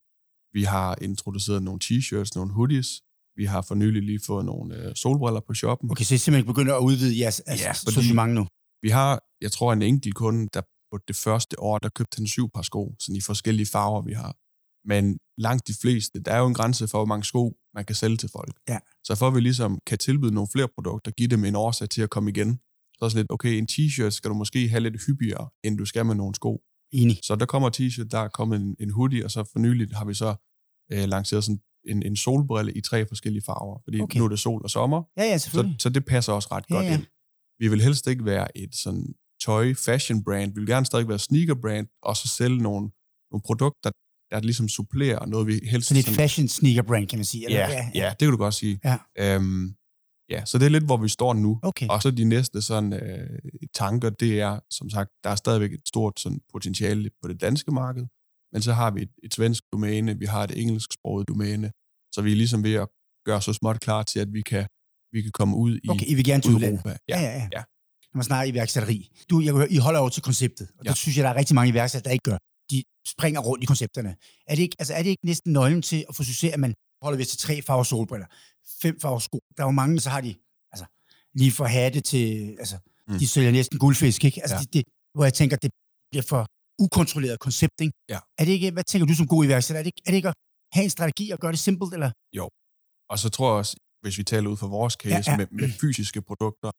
[0.53, 2.89] Vi har introduceret nogle t-shirts, nogle hoodies.
[3.36, 5.91] Vi har for nylig lige fået nogle øh, solbriller på shoppen.
[5.91, 8.48] Okay, så I simpelthen begynder at udvide jeres altså, Ja, sortiment nu.
[8.81, 12.27] Vi har, jeg tror, en enkelt kunde, der på det første år, der købte han
[12.27, 14.36] syv par sko, sådan i forskellige farver, vi har.
[14.88, 17.96] Men langt de fleste, der er jo en grænse for, hvor mange sko man kan
[17.96, 18.53] sælge til folk.
[18.70, 18.79] Ja.
[19.03, 22.01] Så for at vi ligesom kan tilbyde nogle flere produkter, give dem en årsag til
[22.01, 22.60] at komme igen,
[22.93, 25.77] så er det sådan lidt, okay, en t-shirt skal du måske have lidt hyppigere, end
[25.77, 26.62] du skal med nogle sko.
[26.92, 27.20] Enig.
[27.24, 30.06] Så der kommer t-shirt, der er kommet en, en hoodie, og så for nyligt har
[30.06, 30.36] vi så
[30.92, 34.18] øh, lanceret sådan en, en solbrille i tre forskellige farver, fordi Okay.
[34.20, 36.76] nu er det sol og sommer, Ja, ja, så, så det passer også ret Ja,
[36.76, 36.94] godt ja.
[36.94, 37.04] ind.
[37.60, 39.06] Vi vil helst ikke være et sådan
[39.46, 40.54] tøj fashion brand.
[40.54, 42.90] Vi vil gerne stadig være sneaker brand, og så sælge nogle,
[43.32, 43.92] nogle produkter,
[44.32, 45.88] der ligesom supplerer noget, vi helst...
[45.88, 47.46] Sådan et fashion sneaker brand, kan man sige.
[47.46, 47.60] eller?
[47.60, 48.80] ja, ja, det kan du godt sige.
[48.84, 48.98] Ja.
[49.20, 49.76] Øhm,
[50.32, 51.60] ja, så det er lidt, hvor vi står nu.
[51.64, 51.88] Okay.
[51.88, 53.40] Og så de næste sådan, øh,
[53.76, 57.72] tanker, det er, som sagt, der er stadigvæk et stort sådan, potentiale på det danske
[57.72, 58.06] marked,
[58.54, 61.72] men så har vi et, et svensk domæne, vi har et engelsksproget domæne,
[62.14, 62.88] så vi er ligesom ved at
[63.26, 64.68] gøre så småt klar til, at vi kan,
[65.12, 66.64] vi kan komme ud i Okay, I vil gerne til.
[66.64, 66.98] Europa.
[67.10, 67.48] Ja, ja, ja.
[67.54, 67.64] ja.
[68.14, 69.10] Når man snakker iværksætteri.
[69.30, 70.90] Du, jeg kan høre, I holder over til konceptet, og ja.
[70.90, 70.92] Ja.
[70.92, 72.38] det synes jeg, der er rigtig mange iværksættere, der ikke gør.
[72.72, 74.16] De springer rundt i koncepterne.
[74.48, 76.74] Er det ikke, altså, er det ikke næsten nøglen til at få succes, at man
[77.02, 78.28] holder ved til tre farver solbriller,
[78.82, 79.39] fem farver sko?
[79.58, 80.36] Der er jo mange, så har de,
[80.74, 80.86] altså,
[81.39, 82.25] lige fra hatte til,
[82.63, 82.77] altså,
[83.08, 83.20] mm.
[83.20, 84.41] De sælger næsten guldfisk, ikke?
[84.41, 84.62] Altså, Ja.
[84.62, 84.84] det, det,
[85.15, 85.72] hvor jeg tænker, det
[86.12, 86.41] bliver for
[86.84, 87.94] ukontrolleret koncept, ikke?
[88.10, 88.20] Ja.
[88.39, 89.80] Er det ikke, hvad tænker du som god iværksætter?
[89.80, 90.38] Er det, ikke, er det ikke at
[90.75, 92.12] have en strategi og gøre det simpelt, eller?
[93.12, 95.38] Og så tror jeg også, hvis vi taler ud fra vores case Ja, ja.
[95.38, 96.72] Med, med fysiske produkter,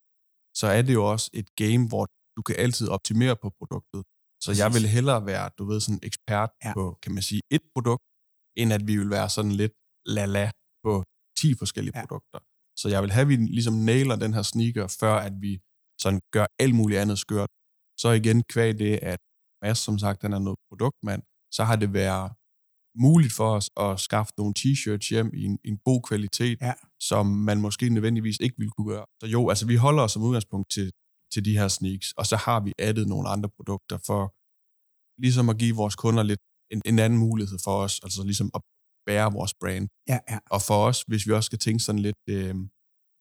[0.61, 2.05] så er det jo også et game, hvor
[2.37, 4.01] du kan altid optimere på produktet.
[4.45, 6.73] Så jeg vil hellere være, du ved, sådan ekspert ja.
[6.77, 8.05] på, kan man sige, et produkt,
[8.61, 9.73] end at vi vil være sådan lidt
[10.15, 10.47] la-la
[10.85, 10.93] på
[11.43, 12.01] 10 forskellige Ja.
[12.03, 12.39] produkter.
[12.81, 15.53] Så jeg vil have, at vi ligesom nailer den her sneaker, før at vi
[16.03, 17.51] sådan gør alt muligt andet skørt.
[18.03, 19.21] Så igen kvæg det, at
[19.63, 21.23] Mads, som sagt, han er noget produktmand,
[21.57, 22.33] så har det været
[23.07, 26.75] muligt for os at skaffe nogle t-shirts hjem i en, en god kvalitet, Ja.
[27.01, 29.07] som man måske nødvendigvis ikke ville kunne gøre.
[29.21, 30.93] Så jo, altså vi holder os som udgangspunkt til,
[31.33, 34.23] til de her sneaks, og så har vi addet nogle andre produkter for
[35.25, 36.41] ligesom at give vores kunder lidt
[36.73, 38.63] en, en anden mulighed for os, altså ligesom at
[39.07, 39.89] bære vores brand.
[40.09, 40.39] Ja, ja.
[40.51, 42.55] Og for os, hvis vi også skal tænke sådan lidt øh,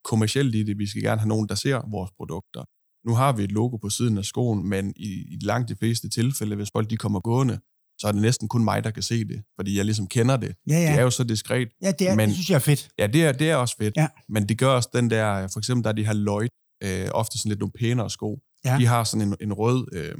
[0.03, 2.63] kommercielt i det, vi skal gerne have nogen, der ser vores produkter.
[3.07, 6.09] Nu har vi et logo på siden af skoen, men i, i langt de fleste
[6.09, 7.59] tilfælde, hvis folk de kommer gående,
[7.99, 10.55] så er det næsten kun mig, der kan se det, fordi jeg ligesom kender det.
[10.69, 10.91] Ja, ja.
[10.91, 11.69] Det er jo så diskret.
[11.81, 12.89] ja det, er, men- det synes jeg er fedt.
[12.97, 13.97] Ja, det er, det er også fedt.
[13.97, 14.07] Ja.
[14.29, 16.47] Men det gør også den der, for eksempel der er de her Lloyd,
[16.83, 18.39] øh, ofte sådan lidt nogle pænere sko.
[18.65, 18.77] Ja.
[18.77, 20.15] De har sådan en, en rød, øh,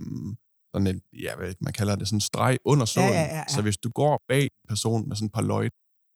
[0.74, 3.10] sådan en, ja, hvad man kalder det, sådan en streg under sålen.
[3.10, 3.44] ja, ja, ja.
[3.48, 5.70] Så hvis du går bag en person med sådan et par Lloyd,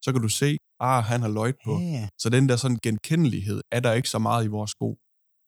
[0.04, 1.74] så kan du se, ah, han har Lloyd på.
[1.80, 2.08] Ja, ja.
[2.22, 4.98] Så den der sådan genkendelighed er der ikke så meget i vores sko.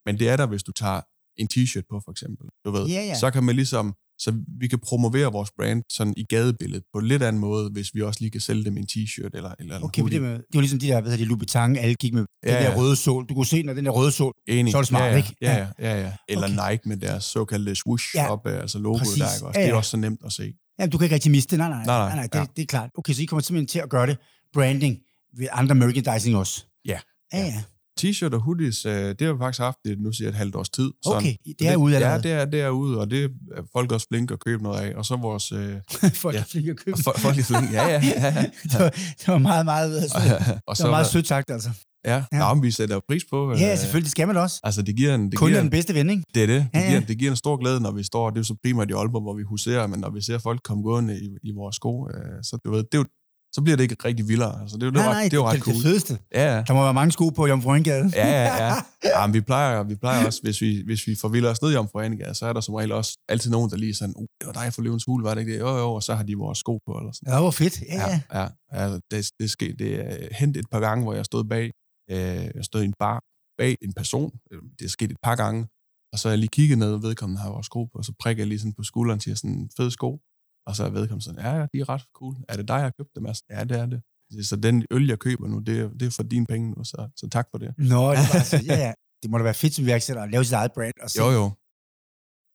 [0.06, 1.02] Men det er der, hvis du tager
[1.38, 2.48] en t-shirt på, for eksempel.
[2.66, 3.16] Du ved, Ja, ja.
[3.20, 7.08] så kan man ligesom, så vi kan promovere vores brand sådan i gadebilledet på en
[7.08, 9.84] lidt anden måde, hvis vi også lige kan sælge dem en t-shirt eller, eller en
[9.84, 10.16] Okay, hoodie.
[10.20, 12.52] det, med, det var ligesom de der, hvad hedder det, Louboutin, alle gik med ja,
[12.52, 12.78] Ja, den der ja.
[12.78, 13.26] røde sol.
[13.30, 14.72] Du kunne se, når den der røde sol, Enig.
[14.72, 15.36] Så er det smart, ja, ja, ikke?
[15.42, 16.00] Ja, ja, ja.
[16.02, 16.14] ja.
[16.30, 16.72] Eller Okay.
[16.72, 19.18] Nike med deres såkaldte swoosh Ja, ja, op, altså logoet præcis.
[19.18, 19.60] der, ikke også?
[19.60, 19.78] Ja, Det er ja.
[19.78, 20.54] også så nemt at se.
[20.80, 21.60] ja, du kan ikke rigtig miste det.
[21.60, 22.46] Nej, nej, Nej, nej, nej, det, ja.
[22.56, 22.90] det, er klart.
[22.98, 24.18] Okay, så I kommer simpelthen til at gøre det
[24.54, 24.98] branding
[25.38, 26.66] ved andre merchandising også.
[26.86, 27.00] Ja.
[27.34, 27.64] Ja, ja.
[28.02, 30.56] T-shirt og hoodies, øh, det har vi faktisk haft det, nu siger jeg et halvt
[30.56, 30.92] års tid.
[31.06, 32.16] Okay, det er ude allerede.
[32.28, 33.30] Ja, det er, det er ude, og det er
[33.74, 34.96] folk også flinke at købe noget af.
[34.96, 35.52] Og så vores...
[35.52, 35.76] Øh,
[36.14, 36.40] Folk Ja.
[36.40, 36.44] ja.
[36.48, 36.94] fik at købe.
[36.98, 37.70] og folk, folk er flinke.
[37.74, 38.34] Ja, ja, ja.
[38.36, 38.42] ja.
[38.72, 40.14] det, var, det var meget, meget, sødt.
[40.68, 41.70] og det var meget sødt sagt, altså.
[42.06, 42.24] Ja, Ja.
[42.34, 42.54] ja.
[42.56, 43.52] Nå, vi sætter pris på.
[43.52, 44.60] øh, Ja, selvfølgelig, det skal man også.
[44.64, 45.32] Altså, det giver en...
[45.32, 46.24] Det Kun giver er den en, bedste ven, ikke?
[46.34, 46.60] det er det.
[46.62, 46.90] Det, Ja, ja.
[46.90, 48.30] giver, det giver en stor glæde, når vi står...
[48.30, 50.60] Det er jo så primært i Aalborg, hvor vi huserer, men når vi ser folk
[50.64, 53.06] komme gående i, i vores sko, øh, så, du ved, det er jo,
[53.54, 54.62] så bliver det ikke rigtig vildere.
[54.62, 55.76] Altså, det, er det, nej, ret, nej, det er jo ret det, cool.
[55.76, 56.20] det fedeste.
[56.34, 56.64] Ja, ja.
[56.68, 58.12] Der må være mange sko på Jomfru Anegade.
[58.16, 58.76] Ja, ja, ja.
[59.14, 61.76] ja men vi plejer, vi plejer også, hvis vi, hvis vi forvilder os ned i
[61.76, 64.54] Omforeningen, så er der som regel også altid nogen, der lige sådan, uh, det var
[64.54, 65.60] dig for løvens hule, var det ikke det?
[65.60, 67.34] Jo, jo, og så har de vores sko på, eller sådan.
[67.34, 67.82] Ja, hvor fedt.
[67.82, 68.40] Ja, ja.
[68.42, 68.48] Ja.
[68.72, 71.72] Altså, det, det, sker, det er hent et par gange, hvor jeg stod bag,
[72.12, 72.18] øh,
[72.56, 73.20] jeg stod i en bar
[73.58, 75.68] bag en person, Øh, det er sket et par gange,
[76.14, 78.14] og så er jeg lige kigget ned, og vedkommende har vores sko på, og så
[78.20, 80.20] prikker jeg lige sådan på skulderen, siger sådan, en fed sko,
[80.68, 82.36] og så er vedkommende sådan, ja, ja, de er ret cool.
[82.50, 83.26] Er det dig, jeg har købt dem?
[83.26, 84.02] Altså, ja, det er det.
[84.48, 87.10] Så den øl, jeg køber nu, det er, det er for dine penge nu, så,
[87.16, 87.74] så tak for det.
[87.78, 88.94] Nå, det, var, altså, ja, ja.
[89.24, 90.94] det må da være fedt som iværksætter at lave sit eget brand.
[91.04, 91.24] Og se.
[91.24, 91.52] Jo, jo.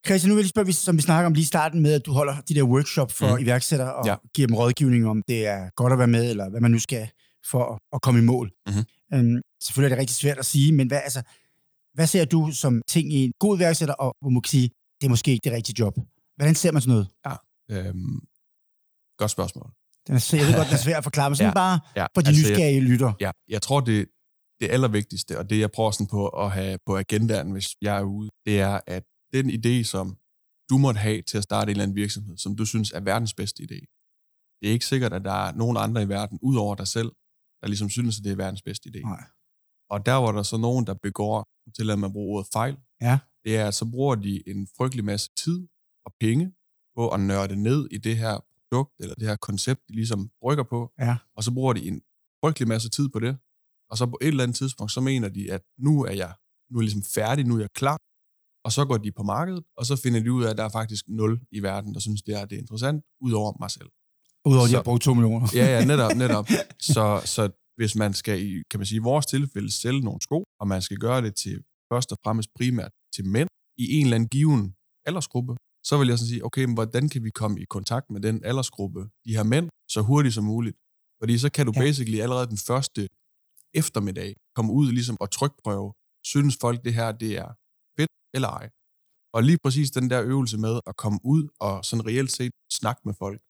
[0.07, 2.12] Christian, nu vil jeg spørge, som vi snakker om lige i starten med, at du
[2.12, 3.42] holder de der workshop for mm.
[3.42, 4.11] Iværksættere og ja.
[4.11, 4.16] Ja.
[4.35, 7.11] giver dem rådgivning om, det er godt at være med, eller hvad man nu skal
[7.51, 8.53] for at, komme i mål.
[8.66, 8.85] Mhm.
[9.14, 11.22] Øhm, selvfølgelig er det rigtig svært at sige, men hvad, altså,
[11.94, 14.68] hvad ser du som ting i en god iværksætter, og hvor man kan sige,
[15.01, 15.94] det er måske ikke det rigtige job?
[16.37, 17.09] Hvordan ser man sådan noget?
[17.70, 18.18] Øhm,
[19.18, 19.70] godt spørgsmål.
[20.07, 21.55] Den er, svær- jeg ved godt, den er svært at forklare, men sådan ja.
[21.55, 23.12] Bare Ja, for de altså, jeg- nysgerrige lytter.
[23.20, 24.09] Ja, jeg tror, det,
[24.61, 28.03] det allervigtigste, og det jeg prøver sådan på at have på agendaen, hvis jeg er
[28.03, 30.16] ude, det er, at den idé, som
[30.70, 33.35] du måtte have til at starte en eller anden virksomhed, som du synes er verdens
[33.35, 33.81] bedste idé,
[34.61, 37.11] det er ikke sikkert, at der er nogen andre i verden, ud over dig selv,
[37.61, 39.01] der ligesom synes, at det er verdens bedste idé.
[39.01, 39.25] Nej.
[39.90, 41.44] Og der var der så nogen, der begår,
[41.77, 43.18] til at man bruger ordet fejl, Ja.
[43.44, 45.68] det er, at så bruger de en frygtelig masse tid
[46.07, 46.53] og penge
[46.96, 50.64] på at nørde ned i det her produkt, eller det her koncept, de ligesom rykker
[50.64, 51.16] på, Ja.
[51.37, 52.00] og så bruger de en
[52.44, 53.38] frygtelig masse tid på det,
[53.90, 56.35] og så på et eller andet tidspunkt, så mener de, at nu er jeg,
[56.70, 57.98] nu er jeg ligesom færdig, nu er jeg klar,
[58.64, 60.68] og så går de på markedet, og så finder de ud af, at der er
[60.68, 63.88] faktisk nul i verden, der synes, det er, det er interessant, udover mig selv.
[64.46, 65.48] Udover, at Så- har brugt to millioner.
[65.55, 66.46] Ja, ja, netop, netop.
[66.81, 70.44] Så, så hvis man skal, i, kan man sige, i vores tilfælde sælge nogle sko,
[70.61, 74.14] og man skal gøre det til først og fremmest primært til mænd i en eller
[74.14, 74.74] anden given
[75.07, 78.21] aldersgruppe, så vil jeg sådan sige, okay, men hvordan kan vi komme i kontakt med
[78.21, 80.77] den aldersgruppe, de her mænd, så hurtigt som muligt?
[81.23, 81.81] Fordi så kan du Ja.
[81.81, 83.09] basically allerede den første
[83.75, 85.92] eftermiddag komme ud ligesom og trykprøve,
[86.25, 87.49] synes folk det her, det er
[87.99, 88.71] fedt eller ej?
[89.35, 93.03] Og lige præcis den der øvelse med at komme ud og sådan reelt set snakke
[93.05, 93.40] med folk,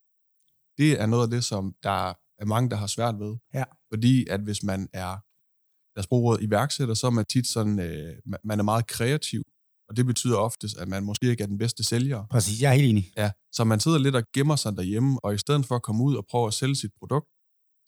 [0.77, 2.09] det er noget af det, som der
[2.41, 3.37] er mange, der har svært ved.
[3.53, 3.63] Ja.
[3.93, 5.11] Fordi at hvis man er,
[5.95, 8.87] lad os bruge ordet iværksætter, så er man tit sådan, øh, ma- man er meget
[8.87, 9.43] kreativ.
[9.93, 12.25] Og det betyder oftest, at man måske ikke er den bedste sælger.
[12.31, 13.11] Præcis, jeg er helt enig.
[13.17, 16.03] Ja, så man sidder lidt og gemmer sig derhjemme, og i stedet for at komme
[16.03, 17.27] ud og prøve at sælge sit produkt,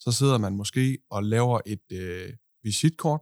[0.00, 2.28] så sidder man måske og laver et øh,
[2.64, 3.20] visitkort,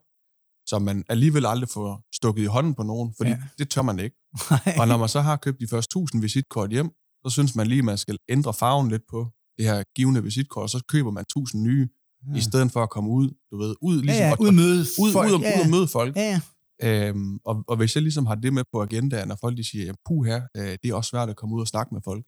[0.66, 3.36] som man alligevel aldrig får stukket i hånden på nogen, fordi Ja.
[3.36, 3.48] ja.
[3.58, 4.16] det tør man ikke.
[4.80, 6.90] Og når man så har købt de første 1000 visitkort hjem,
[7.26, 9.26] så synes man lige, at man skal ændre farven lidt på
[9.58, 11.88] det her givende visitkort, og så køber man 1000 nye,
[12.32, 12.36] ja.
[12.38, 14.54] i stedet for at komme ud, du ved, ud, ja, ligesom, ja, og- ud og
[14.54, 15.28] møde ud, folk.
[15.30, 16.16] ud, og, ja, ud og møde folk.
[16.16, 16.40] Ja, ja.
[16.82, 19.92] Øhm, og, og hvis jeg ligesom har det med på agendaen, og folk de siger,
[19.92, 22.24] at puh her, øh, det er også svært at komme ud og snakke med folk,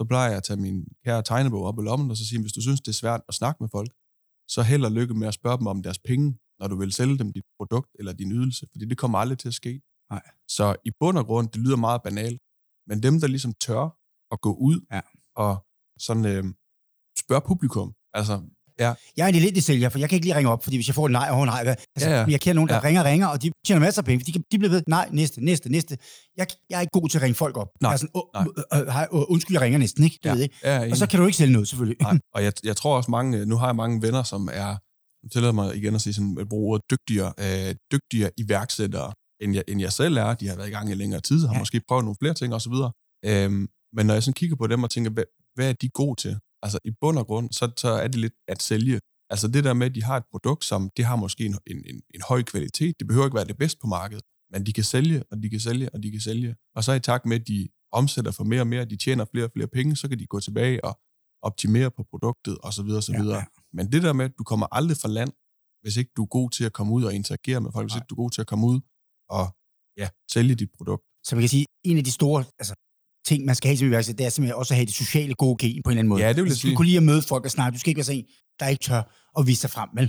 [0.00, 2.52] så plejer jeg at tage min kære tegnebog op i lommen, og så sige, hvis
[2.52, 3.90] du synes, det er svært at snakke med folk,
[4.48, 7.18] så held og lykke med at spørge dem om deres penge, når du vil sælge
[7.18, 9.82] dem dit produkt eller din ydelse, fordi det kommer aldrig til at ske.
[10.10, 10.22] Nej.
[10.48, 12.40] Så i bund og grund, det lyder meget banalt,
[12.88, 13.84] men dem, der ligesom tør
[14.32, 15.00] at gå ud Ja.
[15.36, 15.66] og
[15.98, 16.44] sådan øh,
[17.18, 17.94] spørge publikum.
[18.14, 18.34] Altså,
[18.78, 18.92] ja.
[19.16, 20.94] Jeg er en elendig sælger, for jeg kan ikke lige ringe op, fordi hvis jeg
[20.94, 21.74] får et nej og nej, hvad?
[21.96, 22.26] Altså, Ja, ja.
[22.28, 22.82] Jeg kender nogen, der Ja.
[22.84, 24.24] ringer og ringer, og de tjener masser af penge.
[24.24, 25.98] De, kan, de bliver ved, nej, næste, næste, næste.
[26.36, 27.68] Jeg, jeg er ikke god til at ringe folk op.
[27.80, 28.22] Nej, Jeg er sådan, åh,
[28.86, 29.06] nej.
[29.12, 30.18] øh, øh, undskyld, jeg ringer næsten, ikke?
[30.24, 30.34] Du Ja.
[30.34, 30.56] ved, ikke?
[30.64, 31.96] ja Og så kan du ikke sælge noget, selvfølgelig.
[32.02, 34.76] Nej, og jeg, jeg tror også mange, nu har jeg mange venner, som er,
[35.24, 39.12] nu tillader mig igen at sige sådan, at bruge ordet dygtigere, øh, dygtigere iværksættere,
[39.42, 40.34] end jeg, end jeg selv er.
[40.34, 41.58] De har været i gang i længere tid, har ja.
[41.58, 42.72] måske prøvet nogle flere ting osv.
[43.24, 46.20] Øhm, men når jeg sådan kigger på dem og tænker, hvad, hvad er de gode
[46.20, 46.36] til?
[46.62, 49.00] Altså i bund og grund, så, så er det lidt at sælge.
[49.30, 51.76] Altså det der med, at de har et produkt, som det har måske en, en,
[51.86, 52.94] en, en høj kvalitet.
[52.98, 55.60] Det behøver ikke være det bedste på markedet, men de kan sælge, og de kan
[55.60, 56.56] sælge, og de kan sælge.
[56.74, 59.44] Og så i takt med, at de omsætter for mere og mere, de tjener flere
[59.44, 61.00] og flere penge, så kan de gå tilbage og
[61.42, 62.88] optimere på produktet osv.
[63.00, 63.14] osv.
[63.14, 63.44] Ja, Ja.
[63.72, 65.32] Men det der med, at du kommer aldrig fra land,
[65.82, 67.98] hvis ikke du er god til at komme ud og interagere med folk, hvis Nej.
[67.98, 68.80] ikke du er god til at komme ud
[69.28, 69.44] og
[69.96, 71.04] ja, sælge dit produkt.
[71.26, 72.74] Så man kan sige, en af de store altså,
[73.28, 75.56] ting, man skal have som iværksætter, det er simpelthen også at have det sociale gode
[75.66, 76.22] gen på en eller anden måde.
[76.22, 76.76] Ja, det vil jeg altså, Du sige.
[76.76, 77.74] kunne lide at møde folk og snakke.
[77.76, 78.24] Du skal ikke være sådan en,
[78.60, 79.02] der ikke tør
[79.38, 80.06] at vise sig frem, vel?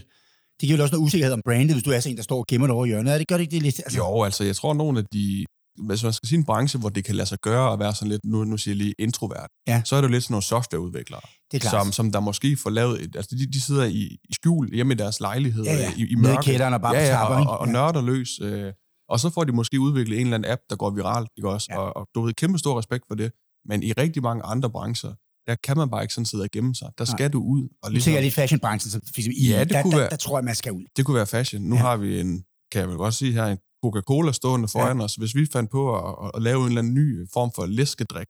[0.60, 2.38] Det giver jo også noget usikkerhed om brandet, hvis du er sådan en, der står
[2.38, 3.14] og gemmer det over i hjørnet.
[3.14, 3.80] Er det gør det ikke det lidt?
[3.80, 5.46] Altså, jo, altså jeg tror, nogle af de...
[5.88, 8.08] Hvis man skal sige en branche, hvor det kan lade sig gøre at være sådan
[8.10, 9.82] lidt, nu, nu siger jeg lige introvert, Ja.
[9.86, 11.84] så er det jo lidt sådan nogle softwareudviklere, det er klart.
[11.86, 13.02] som, som der måske får lavet...
[13.04, 15.92] Et, altså de, de sidder i, i skjul hjemme i deres lejlighed, Ja, ja.
[15.98, 16.44] i, i Nede i mørke.
[16.46, 18.30] kælderen og bare ja, ja, og, og, og nørder løs.
[18.42, 18.74] Øh,
[19.10, 21.68] og så får de måske udviklet en eller anden app, der går viralt, ikke også?
[21.72, 21.78] Ja.
[21.78, 23.32] Og, og du ved, kæmpe stor respekt for det.
[23.66, 25.14] Men i rigtig mange andre brancher,
[25.48, 26.90] der kan man bare ikke sådan sidde og gemme sig.
[26.98, 27.18] Der Nej.
[27.18, 27.68] skal du ud.
[27.84, 30.16] Og Nu tænker lidt fashionbranchen, som for i, Ja, det der, kunne der, være- der,
[30.16, 30.84] tror jeg, man skal ud.
[30.96, 31.62] det kunne være fashion.
[31.62, 31.82] Nu Ja.
[31.82, 35.04] har vi en, kan jeg vel godt sige her, en Coca-Cola stående foran ja.
[35.04, 35.16] os.
[35.16, 38.28] Hvis vi fandt på at, at, at lave en eller anden ny form for læskedrik,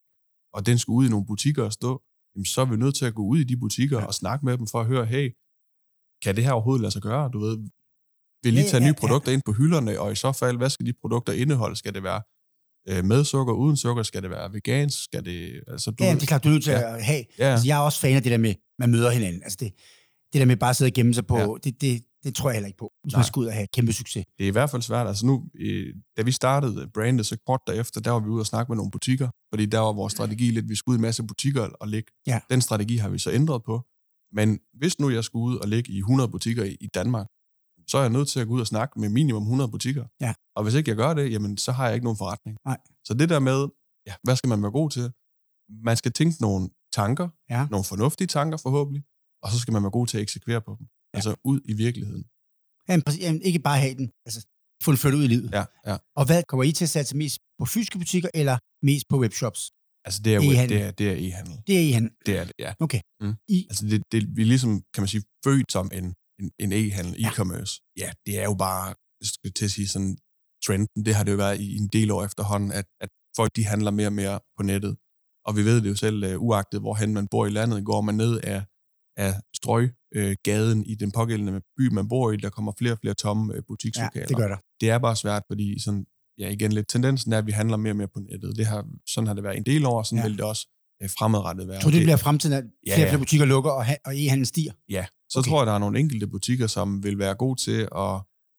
[0.54, 2.02] og den skulle ud i nogle butikker og stå,
[2.36, 4.06] jamen, så er vi nødt til at gå ud i de butikker ja.
[4.06, 5.32] og snakke med dem for at høre, hey,
[6.24, 7.30] kan det her overhovedet lade sig gøre?
[7.34, 7.58] Du ved,
[8.44, 10.94] vil I tage nye produkter ind på hylderne, og i så fald, hvad skal de
[11.02, 11.76] produkter indeholde?
[11.76, 12.22] Skal det være
[12.90, 14.04] øh, med sukker, uden sukker?
[14.04, 15.04] Skal det være vegansk?
[15.04, 16.96] Skal det, altså, du Ja, det er klart, du er nødt til Ja.
[16.96, 17.24] at have.
[17.40, 17.52] ja.
[17.52, 19.44] Altså, jeg er også fan af det der med, man møder hinanden.
[19.44, 19.74] Altså, det,
[20.34, 21.48] det der med bare at sidde og gemme sig på, Ja.
[21.64, 23.28] det, det, det tror jeg heller ikke på, hvis man Nej.
[23.28, 24.26] skal ud og have kæmpe succes.
[24.38, 25.08] det er i hvert fald svært.
[25.08, 28.46] Altså nu, øh, da vi startede brandet så kort derefter, der var vi ude og
[28.46, 31.02] snakke med nogle butikker, fordi der var vores strategi lidt, vi skulle ud i en
[31.02, 32.12] masse butikker og ligge.
[32.28, 32.40] Ja.
[32.50, 33.82] Den strategi har vi så ændret på.
[34.34, 37.28] Men hvis nu jeg skulle ud og ligge i 100 butikker i, i Danmark,
[37.90, 40.06] så er jeg nødt til at gå ud og snakke med minimum 100 butikker.
[40.22, 40.34] Ja.
[40.56, 42.58] Og hvis ikke jeg gør det, jamen så har jeg ikke nogen forretning.
[42.66, 42.78] Nej.
[43.08, 43.60] Så det der med,
[44.08, 45.12] ja, hvad skal man være god til?
[45.88, 47.68] Man skal tænke nogle tanker, Ja.
[47.72, 49.04] nogle fornuftige tanker forhåbentlig,
[49.44, 50.86] og så skal man være god til at eksekvere på dem.
[51.14, 51.18] Ja.
[51.18, 52.24] Altså ud i virkeligheden.
[52.90, 54.40] Jamen, jamen, ikke bare have den, altså
[54.84, 55.50] få den ført ud i livet.
[55.54, 55.98] Ja, ja.
[56.16, 59.62] Og hvad kommer I til at satse mest på fysiske butikker, eller mest på webshops?
[60.06, 60.70] Altså det er, E-handel.
[60.70, 61.64] det er, det er e-handel.
[61.68, 62.12] Det er I han.
[62.26, 62.74] Det er det, ja.
[62.80, 63.02] Okay.
[63.22, 63.34] Mm.
[63.48, 66.72] I, Altså det, det, vi er ligesom, kan man sige, født som en, en, en
[66.72, 67.28] e-handel, Ja.
[67.30, 67.94] e-commerce.
[67.98, 68.96] Ja, det er jo bare,
[69.44, 70.18] jeg til at sige sådan,
[70.66, 73.66] trenden, det har det jo været i en del år efterhånden, at, at folk de
[73.66, 74.98] handler mere og mere på nettet.
[75.46, 78.16] Og vi ved det jo selv, uh, uagtet hvorhen man bor i landet, går man
[78.16, 78.64] ned af,
[79.18, 83.00] af strøgaden uh, gaden i den pågældende by, man bor i, der kommer flere og
[83.02, 84.28] flere tomme ja, butikslokaler.
[84.28, 84.58] det gør der.
[84.82, 86.06] det er bare svært, fordi sådan,
[86.38, 88.58] ja, igen lidt, tendensen er, at vi handler mere og mere på nettet.
[88.58, 90.24] Det har, sådan har det været en del år, og sådan Ja.
[90.24, 90.28] ja.
[90.30, 90.68] vil det også
[91.04, 91.82] øh, fremadrettet være.
[91.82, 93.12] Tror du, det bliver fremtiden, at Ja, flere og ja.
[93.12, 94.74] flere butikker lukker, og, og e-handlen stiger?
[94.90, 95.50] Ja, så Okay.
[95.50, 98.16] tror jeg, der er nogle enkelte butikker, som vil være gode til at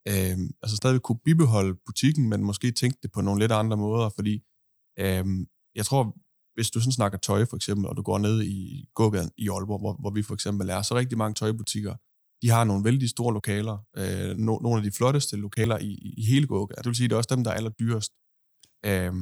[0.09, 4.09] øh, altså stadig kunne bibeholde butikken, men måske tænke det på nogle lidt andre måder,
[4.09, 4.35] fordi
[4.99, 5.25] øh,
[5.75, 6.17] jeg tror,
[6.55, 9.81] hvis du sådan snakker tøj for eksempel, og du går ned i gågaden i Aalborg,
[9.81, 11.95] hvor, hvor vi for eksempel er, så rigtig mange tøjbutikker,
[12.43, 16.23] de har nogle vældig store lokaler, øh, no, nogle af de flotteste lokaler i, i-
[16.25, 16.83] hele gågaden.
[16.83, 18.13] Det vil sige, det er også dem, der er allerdyrest.
[18.87, 19.13] Øh,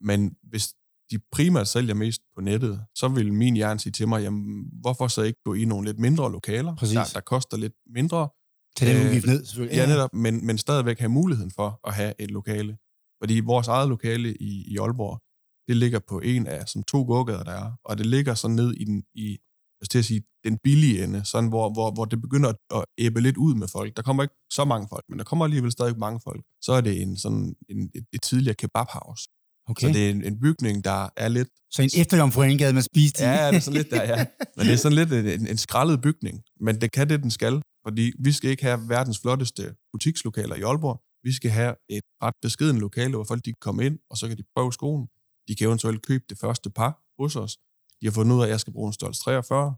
[0.00, 0.74] men hvis
[1.10, 5.08] de primært sælger mest på nettet, så vil min hjerne sige til mig, jamen, hvorfor
[5.08, 6.94] så ikke gå i nogle lidt mindre lokaler, Præcis.
[6.94, 8.28] der, der koster lidt mindre,
[8.76, 9.76] Tag den Øh, udgift ned, selvfølgelig.
[9.76, 12.78] ja, netop, men, men stadigvæk have muligheden for at have et lokale.
[13.22, 15.20] Fordi vores eget lokale i, i Aalborg,
[15.68, 18.74] det ligger på en af sådan to gågader, der er, og det ligger så ned
[18.74, 19.38] i, den, i
[19.80, 22.84] skal til at sige, den billige ende, sådan hvor, hvor, hvor det begynder at, at
[22.98, 23.96] æbbe lidt ud med folk.
[23.96, 26.42] Der kommer ikke så mange folk, men der kommer alligevel stadig mange folk.
[26.62, 29.28] Så er det en, sådan, en, et, et tidligere kebabhouse.
[29.68, 29.86] Okay.
[29.86, 33.26] Så det er en, en bygning, der er lidt Så en efterjomfruengade, man spiste i.
[33.26, 34.26] Ja, det er sådan lidt der, ja.
[34.56, 36.42] Men det er sådan lidt en, en skrællet bygning.
[36.60, 37.62] Men det kan det, den skal.
[37.86, 41.00] Fordi vi skal ikke have verdens flotteste butikslokaler i Aalborg.
[41.22, 44.28] Vi skal have et ret beskeden lokale, hvor folk de kan komme ind, og så
[44.28, 45.06] kan de prøve skoen.
[45.48, 47.56] De kan eventuelt købe det første par hos os.
[48.00, 49.74] De har fundet ud af, at jeg skal bruge en størrelse 43,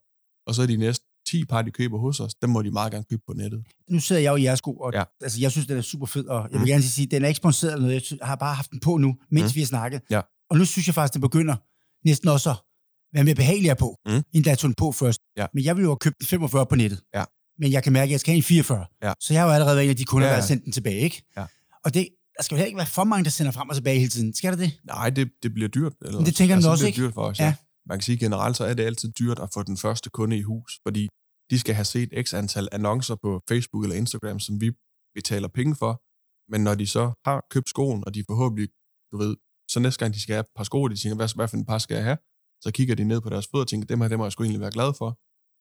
[0.47, 2.93] og så er de næste 10 par, de køber hos os, dem må de meget
[2.93, 3.65] gerne købe på nettet.
[3.91, 5.05] nu sidder jeg jo i jeres sko, og ja.
[5.23, 6.67] Altså, jeg synes, den er super fed, og jeg vil Mm.
[6.67, 8.11] gerne sige, at den er ikke sponsoreret eller noget.
[8.11, 9.55] Jeg har bare haft den på nu, mens Mm.
[9.55, 10.01] vi har snakket.
[10.11, 10.21] Ja.
[10.51, 11.57] Og nu synes jeg faktisk, den begynder
[12.09, 12.57] næsten også at
[13.15, 14.23] være mere behageligere på, Mm.
[14.35, 15.21] end da jeg tog den på først.
[15.37, 15.47] Ja.
[15.55, 17.01] Men jeg ville jo have købt en 45 på nettet.
[17.15, 17.25] Ja.
[17.59, 18.87] Men jeg kan mærke, at jeg skal have en 44.
[19.03, 19.13] Ja.
[19.21, 20.41] Så jeg har jo allerede været en af de kunder, Ja, der ja.
[20.43, 21.23] har sendt den tilbage, ikke?
[21.37, 21.47] Ja.
[21.85, 23.99] Og det, der skal jo heller ikke være for mange, der sender frem og tilbage
[23.99, 24.35] hele tiden.
[24.35, 24.73] Skal der det?
[24.85, 25.93] Nej, det, det bliver dyrt.
[26.03, 26.97] Eller, Men det tænker jeg altså, også, det ikke?
[26.97, 27.45] bliver dyrt for os, Ja.
[27.45, 27.55] ja.
[27.87, 30.43] man kan sige generelt, så er det altid dyrt at få den første kunde i
[30.43, 31.09] hus, fordi
[31.51, 34.73] de skal have set x antal annoncer på Facebook eller Instagram, som vi
[35.15, 35.93] betaler penge for,
[36.53, 38.69] men når de så har købt skoen, og de forhåbentlig,
[39.13, 39.37] du ved,
[39.71, 41.65] så næste gang de skal have et par sko, de tænker, hvad, hvad for en
[41.65, 42.19] par skal jeg have?
[42.65, 44.43] Så kigger de ned på deres fødder og tænker, dem her, dem må jeg sgu
[44.43, 45.19] egentlig være glad for.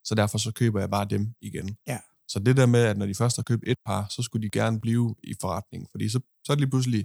[0.08, 1.76] Så derfor så køber jeg bare dem igen.
[1.86, 1.98] Ja.
[2.28, 4.50] Så det der med, at når de først har købt et par, så skulle de
[4.50, 7.04] gerne blive i forretningen, fordi så, så er det lige pludselig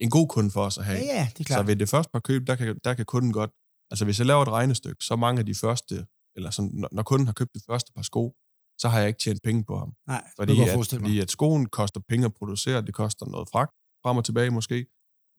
[0.00, 0.98] en god kunde for os at have.
[0.98, 1.60] Ja, ja, det er klart.
[1.60, 3.50] Så ved det første par køb, der kan, der kan kunden godt,
[3.90, 6.06] altså hvis jeg laver et regnestykke, så mange af de første,
[6.36, 8.34] eller sådan, når, når kunden har købt det første par sko,
[8.78, 9.92] så har jeg ikke tjent penge på ham.
[10.08, 13.70] Nej, Fordi, det at, fordi at skoen koster penge at producere, det koster noget fragt,
[14.04, 14.86] frem og tilbage måske,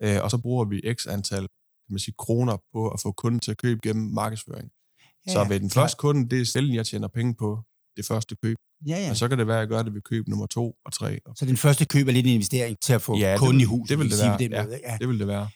[0.04, 1.40] øh, og så bruger vi x antal
[1.88, 4.70] kan man sige, kroner på at få kunden til at købe gennem markedsføring.
[5.28, 5.84] Ja, så ved den klart.
[5.84, 7.60] første kunde, det er sjældent, jeg tjener penge på
[7.98, 8.58] det første køb.
[8.88, 9.08] Ja, ja.
[9.08, 11.20] Men så kan det være, at jeg gør det ved køb nummer to og tre.
[11.26, 13.56] Og Så den første køb er lidt en investering til at få Ja, det kunden
[13.58, 13.88] vil- i hus.
[13.90, 14.68] det vil det sige være.
[14.72, 14.78] Ja.
[14.92, 14.98] ja.
[15.02, 15.50] det vil det være.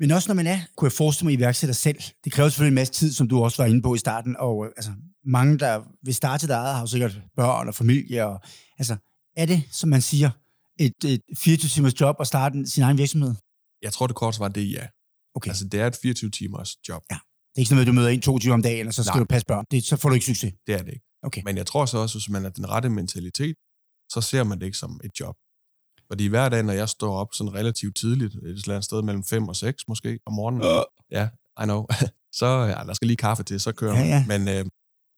[0.00, 2.00] Men også når man er, kunne jeg forestille mig, iværksætter selv.
[2.24, 4.36] Det kræver selvfølgelig en masse tid, som du også var inde på i starten.
[4.38, 4.92] Og øh, altså,
[5.24, 8.26] mange, der vil starte sit eget, har jo sikkert børn og familie.
[8.26, 8.40] Og,
[8.78, 8.96] altså,
[9.36, 10.30] er det, som man siger,
[10.78, 13.34] et, et 24-timers job at starte sin egen virksomhed?
[13.82, 14.86] Jeg tror, det kort svar det er ja.
[15.34, 15.50] Okay.
[15.50, 17.02] Altså, det er et 24-timers job.
[17.10, 17.14] Ja.
[17.14, 19.12] Det er ikke sådan noget, du møder en to timer om dagen, og så skal
[19.12, 19.18] Nej.
[19.18, 19.64] du passe børn.
[19.70, 20.52] Det, så får du ikke succes.
[20.66, 21.06] Det er det ikke.
[21.22, 21.42] Okay.
[21.44, 23.56] Men jeg tror så også, hvis man er den rette mentalitet,
[24.12, 25.36] så ser man det ikke som et job.
[26.10, 29.24] Fordi hver dag, når jeg står op sådan relativt tidligt, et eller andet sted mellem
[29.24, 30.82] 5 og 6 måske om morgenen, Øh.
[31.10, 31.28] ja,
[31.62, 31.86] I know,
[32.40, 34.24] så ja, der skal lige kaffe til, så kører Ja, ja.
[34.28, 34.64] Men, øh,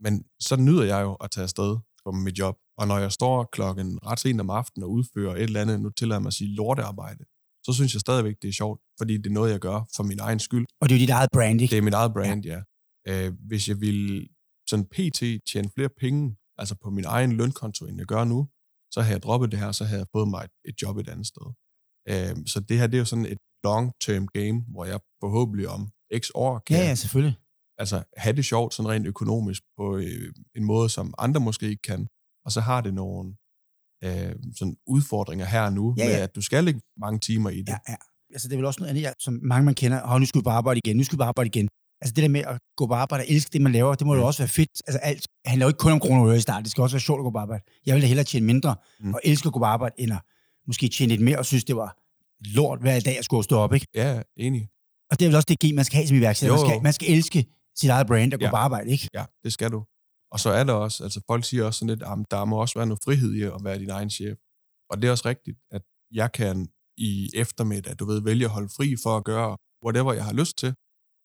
[0.01, 2.57] men så nyder jeg jo at tage afsted på mit job.
[2.79, 5.91] Og når jeg står klokken ret sent om aftenen og udfører et eller andet, nu
[5.91, 7.25] tillader jeg mig at sige lortearbejde,
[7.65, 10.19] så synes jeg stadigvæk, det er sjovt, fordi det er noget, jeg gør for min
[10.21, 10.67] egen skyld.
[10.81, 11.71] Og det er jo dit eget brand, ikke?
[11.73, 12.61] Det er mit eget brand, ja.
[13.07, 13.27] ja.
[13.27, 14.27] Øh, hvis jeg ville
[14.71, 15.21] sådan pt.
[15.53, 18.49] tjene flere penge, altså på min egen lønkonto, end jeg gør nu,
[18.95, 21.09] så havde jeg droppet det her, så havde jeg fået mig et, et job et
[21.09, 21.47] andet sted.
[22.11, 25.83] Øh, så det her, det er jo sådan et long-term game, hvor jeg forhåbentlig om
[26.23, 27.37] x år kan Ja, ja, selvfølgelig.
[27.79, 31.83] altså, have det sjovt sådan rent økonomisk på øh, en måde, som andre måske ikke
[31.83, 32.07] kan.
[32.45, 33.35] Og så har det nogle
[34.05, 37.51] øh, sådan udfordringer her og nu, Ja, ja, med at du skal lægge mange timer
[37.51, 37.69] i det.
[37.69, 37.97] Ja, ja.
[38.33, 40.01] Altså, det er vel også noget andet, jeg, som mange man kender.
[40.01, 41.69] Og nu skal vi på arbejde igen, nu skal vi på arbejde igen.
[42.03, 44.15] Altså det der med at gå på arbejde og elske det, man laver, det må
[44.15, 44.27] jo Mm.
[44.27, 44.71] også være fedt.
[44.87, 46.63] Altså alt handler jo ikke kun om kroner og øre i starten.
[46.65, 47.63] Det skal også være sjovt at gå på arbejde.
[47.87, 49.15] Jeg ville da hellere tjene mindre Mm.
[49.15, 50.21] og elske at gå på arbejde, end at
[50.67, 51.91] måske tjene lidt mere og synes, det var
[52.55, 53.73] lort hver dag at skulle stå op.
[53.75, 53.87] Ikke?
[53.95, 54.69] ja enig.
[55.11, 56.57] Og det er vel også det gen, man skal have som iværksætter.
[56.57, 57.47] Man skal, man skal elske
[57.79, 58.51] sit eget brand og gå Ja.
[58.51, 58.91] på arbejde.
[58.91, 59.09] Ikke?
[59.15, 59.85] Ja, det skal du.
[60.33, 62.79] Og så er der også, altså folk siger også sådan lidt, at der må også
[62.79, 64.39] være noget frihed i at være din egen chef.
[64.91, 68.69] Og det er også rigtigt, at jeg kan i eftermiddag, du ved, vælge at holde
[68.77, 70.75] fri for at gøre whatever jeg har lyst til.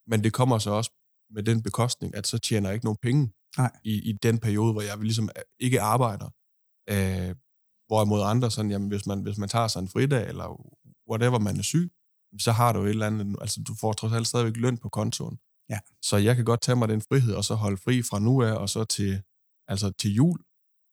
[0.08, 0.90] Men det kommer så også
[1.30, 3.72] med den bekostning, at så tjener jeg ikke nogen penge Nej.
[3.84, 5.28] i, i den periode, hvor jeg ligesom
[5.60, 6.28] ikke arbejder.
[6.90, 7.34] Øh,
[7.86, 10.46] hvorimod andre sådan, jamen hvis man, hvis man tager sig en fridag, eller
[11.10, 11.90] whatever man er syg,
[12.40, 15.38] så har du et eller andet, altså du får trods alt stadigvæk løn på kontoen.
[15.70, 15.78] Ja.
[16.02, 18.52] Så jeg kan godt tage mig den frihed, og så holde fri fra nu af,
[18.52, 19.22] og så til,
[19.68, 20.38] altså til jul,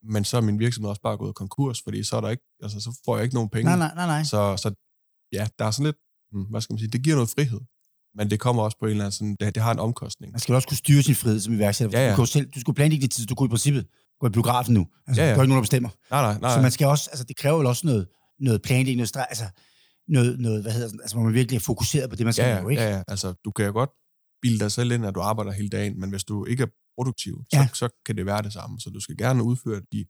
[0.02, 2.80] men så er min virksomhed også bare gået konkurs, fordi så, er der ikke, altså,
[2.80, 3.64] så får jeg ikke nogen penge.
[3.64, 4.22] Nej, nej, nej, nej.
[4.22, 4.74] Så, så
[5.32, 5.96] ja, der er sådan lidt,
[6.32, 7.60] hmm, hvad skal man sige, det giver noget frihed,
[8.16, 10.32] men det kommer også på en eller anden sådan, det, det har en omkostning.
[10.32, 12.00] Man skal også kunne styre sin frihed som iværksætter.
[12.00, 12.16] Ja, ja.
[12.16, 13.86] Du, jo selv, du skulle planlægge dit tid, du kunne i princippet
[14.20, 14.86] gå i biografen nu.
[15.06, 15.32] Altså, Ja, ja.
[15.32, 15.88] Der er ikke nogen, der bestemmer.
[16.10, 16.54] Nej, nej, nej.
[16.56, 18.08] Så man skal også, altså det kræver jo også noget,
[18.40, 19.44] noget planlægning, noget, altså
[20.08, 22.54] noget, noget, hvad hedder altså hvor man virkelig er fokuseret på det, man skal ja,
[22.54, 22.82] lave, ikke?
[22.82, 23.90] ja, ja, altså du kan jo godt
[24.42, 26.66] bilde dig selv ind, at du arbejder hele dagen, men hvis du ikke er
[26.98, 27.68] produktiv, så, Ja.
[27.74, 28.80] så kan det være det samme.
[28.80, 30.04] Så du skal gerne udføre de,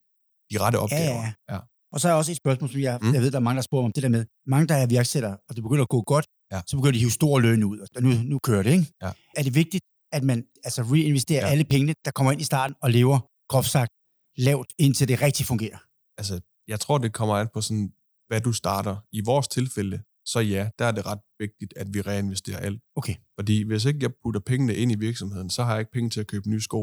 [0.53, 1.23] de rette opgaver.
[1.23, 1.33] ja.
[1.55, 1.59] ja.
[1.93, 3.15] Og så er også et spørgsmål, som jeg, mm.
[3.15, 5.37] jeg ved, der er mange, der spørger om det der med, mange der er iværksættere,
[5.49, 6.61] og det begynder at gå godt, Ja.
[6.67, 8.87] så begynder de at hive store løn ud, og nu, nu kører det, ikke?
[9.03, 9.11] Ja.
[9.37, 11.51] Er det vigtigt, at man altså reinvesterer Ja.
[11.53, 13.91] alle pengene, der kommer ind i starten, og lever, groft sagt,
[14.39, 15.79] lavt, indtil det rigtig fungerer?
[16.19, 17.93] altså, jeg tror, det kommer an på sådan,
[18.29, 18.97] hvad du starter.
[19.13, 22.81] I vores tilfælde, så ja, der er det ret vigtigt, at vi reinvesterer alt.
[22.97, 23.15] Okay.
[23.39, 26.21] Fordi hvis ikke jeg putter pengene ind i virksomheden, så har jeg ikke penge til
[26.21, 26.83] at købe nye sko,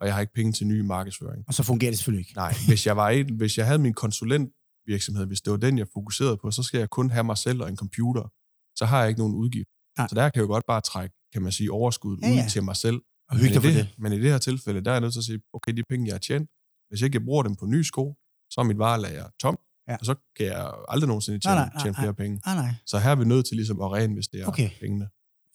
[0.00, 1.44] og jeg har ikke penge til ny markedsføring.
[1.48, 2.36] Og så fungerer det selvfølgelig ikke.
[2.36, 5.86] Nej, hvis jeg, var et, hvis jeg havde min konsulentvirksomhed, hvis det var den, jeg
[5.92, 8.32] fokuserede på, så skal jeg kun have mig selv og en computer.
[8.76, 9.68] Så har jeg ikke nogen udgift.
[9.98, 10.08] Nej.
[10.08, 12.46] Så der kan jeg jo godt bare trække, kan man sige, overskuddet Ja, ud ja.
[12.48, 13.00] til mig selv.
[13.30, 13.88] Og for i det.
[13.98, 16.06] men i det her tilfælde, der er jeg nødt til at sige, okay, de penge,
[16.06, 16.50] jeg har tjent,
[16.90, 18.14] hvis ikke jeg bruger dem på nye sko,
[18.50, 19.58] så er mit varelager tom,
[19.88, 19.96] Ja.
[20.00, 22.00] og så kan jeg aldrig nogensinde tjene, Nej, nej, nej, tjene nej.
[22.02, 22.40] flere penge.
[22.44, 22.74] Ah, nej.
[22.86, 24.70] Så her er vi nødt til ligesom at reinvestere Okay.
[24.80, 25.08] pengene.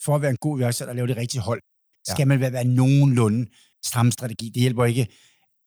[0.06, 1.62] For at være en god iværksætter og lave det rigtige hold,
[2.08, 2.14] Ja.
[2.14, 3.46] skal man være, være nogenlunde
[3.86, 4.50] stram strategi.
[4.50, 5.08] Det hjælper ikke,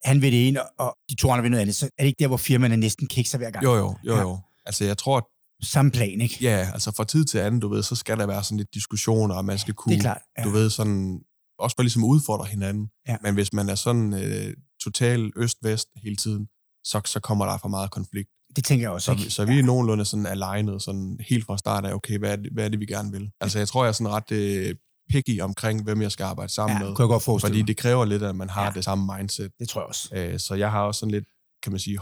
[0.05, 1.75] han vil det ene, og de to andre vil noget andet.
[1.75, 3.65] Så er det ikke der, hvor firmaerne næsten kikser hver gang.
[3.65, 4.21] Jo, jo, jo, Ja.
[4.21, 4.39] jo.
[4.67, 5.29] Altså, jeg tror,
[5.63, 6.39] Samme plan, ikke?
[6.41, 9.35] ja, altså fra tid til anden, du ved, så skal der være sådan lidt diskussioner,
[9.35, 10.21] og man skal kunne Det er klart.
[10.39, 10.43] Ja.
[10.45, 11.21] du ved, sådan,
[11.59, 12.89] også for ligesom udfordre hinanden.
[13.09, 13.17] Ja.
[13.23, 16.47] Men hvis man er sådan øh, total øst-vest hele tiden,
[16.85, 18.29] så, så kommer der for meget konflikt.
[18.57, 19.25] Det tænker jeg også, Så, ikke?
[19.25, 22.37] vi- så vi er nogenlunde sådan alignet, sådan helt fra start af, okay, hvad er,
[22.37, 23.31] det, hvad er det, vi gerne vil?
[23.41, 24.75] Altså, jeg tror, jeg er sådan ret øh,
[25.11, 26.95] picky omkring, hvem jeg skal arbejde sammen Ja, med.
[26.95, 28.71] kunne jeg godt forestille Fordi det kræver lidt, at man har Ja.
[28.71, 29.51] det samme mindset.
[29.61, 30.09] Det tror jeg også.
[30.15, 31.25] Øh, så jeg har også sådan lidt,
[31.63, 31.99] kan man sige,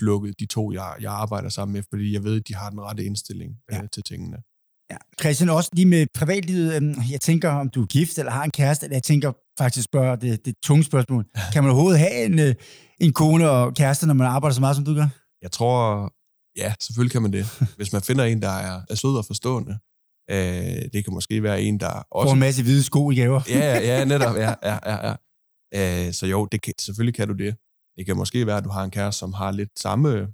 [0.00, 2.80] håndplukket de to, jeg, jeg arbejder sammen med, fordi jeg ved, at de har den
[2.80, 3.76] rette indstilling Ja.
[3.76, 3.82] ja.
[3.92, 4.36] til tingene.
[4.90, 4.96] Ja.
[5.20, 6.74] Christian, også lige med privatlivet.
[6.76, 9.84] øhm, Jeg tænker, om du er gift eller har en kæreste, eller jeg tænker faktisk
[9.84, 11.24] spørge det, det tunge spørgsmål.
[11.52, 12.54] Kan man overhovedet have en, øh,
[13.00, 15.08] en kone og kæreste, når man arbejder så meget, som du gør?
[15.42, 16.12] Jeg tror,
[16.56, 17.46] ja, selvfølgelig kan man det.
[17.76, 19.78] Hvis man finder en, der er, er sød og forstående,
[20.30, 22.32] øh, det kan måske være en, der Får også...
[22.34, 23.40] en masse hvide sko i gaver.
[23.48, 25.14] Ja, ja, ja, netop, ja, ja, ja, ja.
[26.06, 27.54] Øh, så jo, det kan, selvfølgelig kan du det.
[27.96, 30.28] Det kan måske være, at du har en kæreste, som har lidt samme,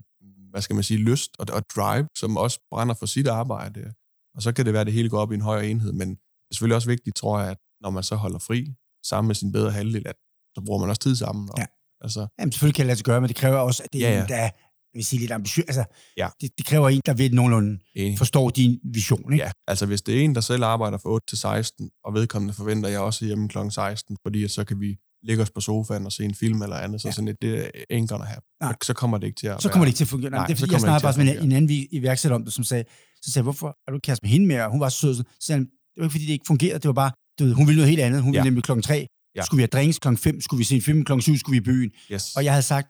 [0.50, 3.92] hvad skal man sige, lyst og, og drive, som også brænder for sit arbejde.
[4.34, 6.08] Og så kan det være, at det hele går op i en højere enhed, men
[6.10, 6.16] det
[6.50, 8.74] er selvfølgelig også vigtigt, tror jeg, at når man så holder fri
[9.06, 10.14] sammen med sin bedre halvdel, at
[10.54, 11.48] så bruger man også tid sammen.
[11.52, 11.64] Og, Ja.
[12.00, 14.08] Altså, Jamen, selvfølgelig kan det lade sig gøre, men det kræver også, at det er
[14.08, 14.22] Ja, ja, ja.
[14.24, 14.50] en, der er,
[14.94, 15.64] vil sige, lidt ambitiøs.
[15.64, 15.84] Altså,
[16.16, 16.28] Ja.
[16.40, 18.18] det, det, kræver en, der ved nogenlunde enig.
[18.18, 19.32] forstår din vision.
[19.32, 19.44] Ikke?
[19.44, 22.54] Ja, altså hvis det er en, der selv arbejder fra 8 til 16, og vedkommende
[22.54, 23.58] forventer jeg også hjemme kl.
[23.70, 27.00] 16, fordi så kan vi ligge os på sofaen og se en film eller andet,
[27.02, 27.12] så Ja.
[27.12, 28.76] sådan et, det er ain't gonna happen.
[28.82, 30.30] Så kommer det ikke til at Så kommer det ikke til at fungere.
[30.30, 32.44] Nej, Nej, det er fordi, jeg snakkede ikke faktisk med en, en anden iværksætter om
[32.44, 32.84] det, som sagde,
[33.22, 34.70] så sagde hvorfor er du kæreste med hende mere?
[34.70, 35.14] Hun var så sød.
[35.14, 36.78] Så sagde han, det var ikke fordi, det ikke fungerede.
[36.78, 38.22] Det var bare, du ved, hun ville noget helt andet.
[38.22, 38.44] Hun ville Ja.
[38.44, 39.06] nemlig klokken 3.
[39.36, 39.42] Ja.
[39.44, 41.62] Skulle vi have drinks klokken 5, skulle vi se en film klokken 7, skulle vi
[41.62, 41.90] i byen.
[42.12, 42.36] Yes.
[42.36, 42.88] Og jeg havde sagt,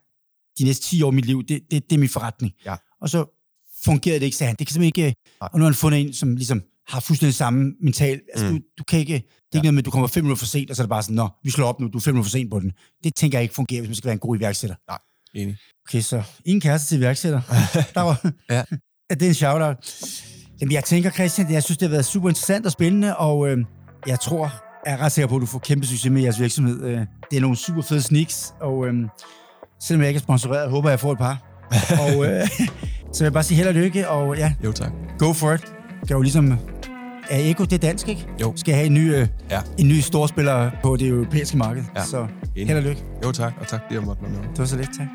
[0.59, 2.53] de næste 10 år af mit liv, det, det, det er min forretning.
[2.67, 2.77] Ja.
[3.01, 3.21] Og så
[3.85, 4.57] fungerede det ikke, sagde han.
[4.59, 5.15] Det kan simpelthen ikke...
[5.41, 5.49] Nej.
[5.53, 8.21] Og nu har han fundet en, som ligesom har fuldstændig samme mental.
[8.35, 8.53] Altså, Mm.
[8.53, 9.13] du, du kan ikke...
[9.13, 9.23] Det er
[9.55, 9.59] Ja.
[9.59, 11.03] ikke noget med, at du kommer fem minutter for sent, og så er det bare
[11.03, 12.73] sådan, nå, vi slår op nu, du er fem minutter for sent på den.
[13.05, 14.77] Det tænker jeg ikke fungerer, hvis man skal være en god iværksætter.
[15.35, 15.57] Enig.
[15.89, 17.41] Okay, så ingen kæreste til iværksætter.
[17.95, 18.57] Der var, Ja.
[19.11, 19.15] ja.
[19.15, 19.77] Det er en shout-out.
[20.61, 23.59] Jamen, jeg tænker, Christian, jeg synes, det har været super interessant og spændende, og øh,
[24.07, 24.53] jeg tror,
[24.87, 26.85] jeg er ret sikker på, at du får kæmpe succes med jeres virksomhed.
[26.85, 28.95] Øh, det er nogle super fede sneaks, og øh,
[29.83, 31.63] selvom jeg ikke er sponsoreret, håber jeg, får et par.
[32.03, 32.49] og øh,
[33.13, 34.93] så vil jeg bare sige held og lykke, og ja, Jo, tak.
[35.19, 35.65] go for it.
[36.09, 36.59] Kan jo ligesom...
[37.31, 38.27] Er Eko det dansk, ikke?
[38.41, 38.53] Jo.
[38.57, 39.61] Skal have en ny, øh, Ja.
[39.79, 41.85] en ny storspiller på det europæiske marked.
[41.97, 42.05] Ja.
[42.05, 43.03] Så held og lykke.
[43.25, 43.53] Jo, tak.
[43.61, 44.41] Og tak, fordi jeg måtte være med.
[44.51, 45.07] Det var så lidt, tak.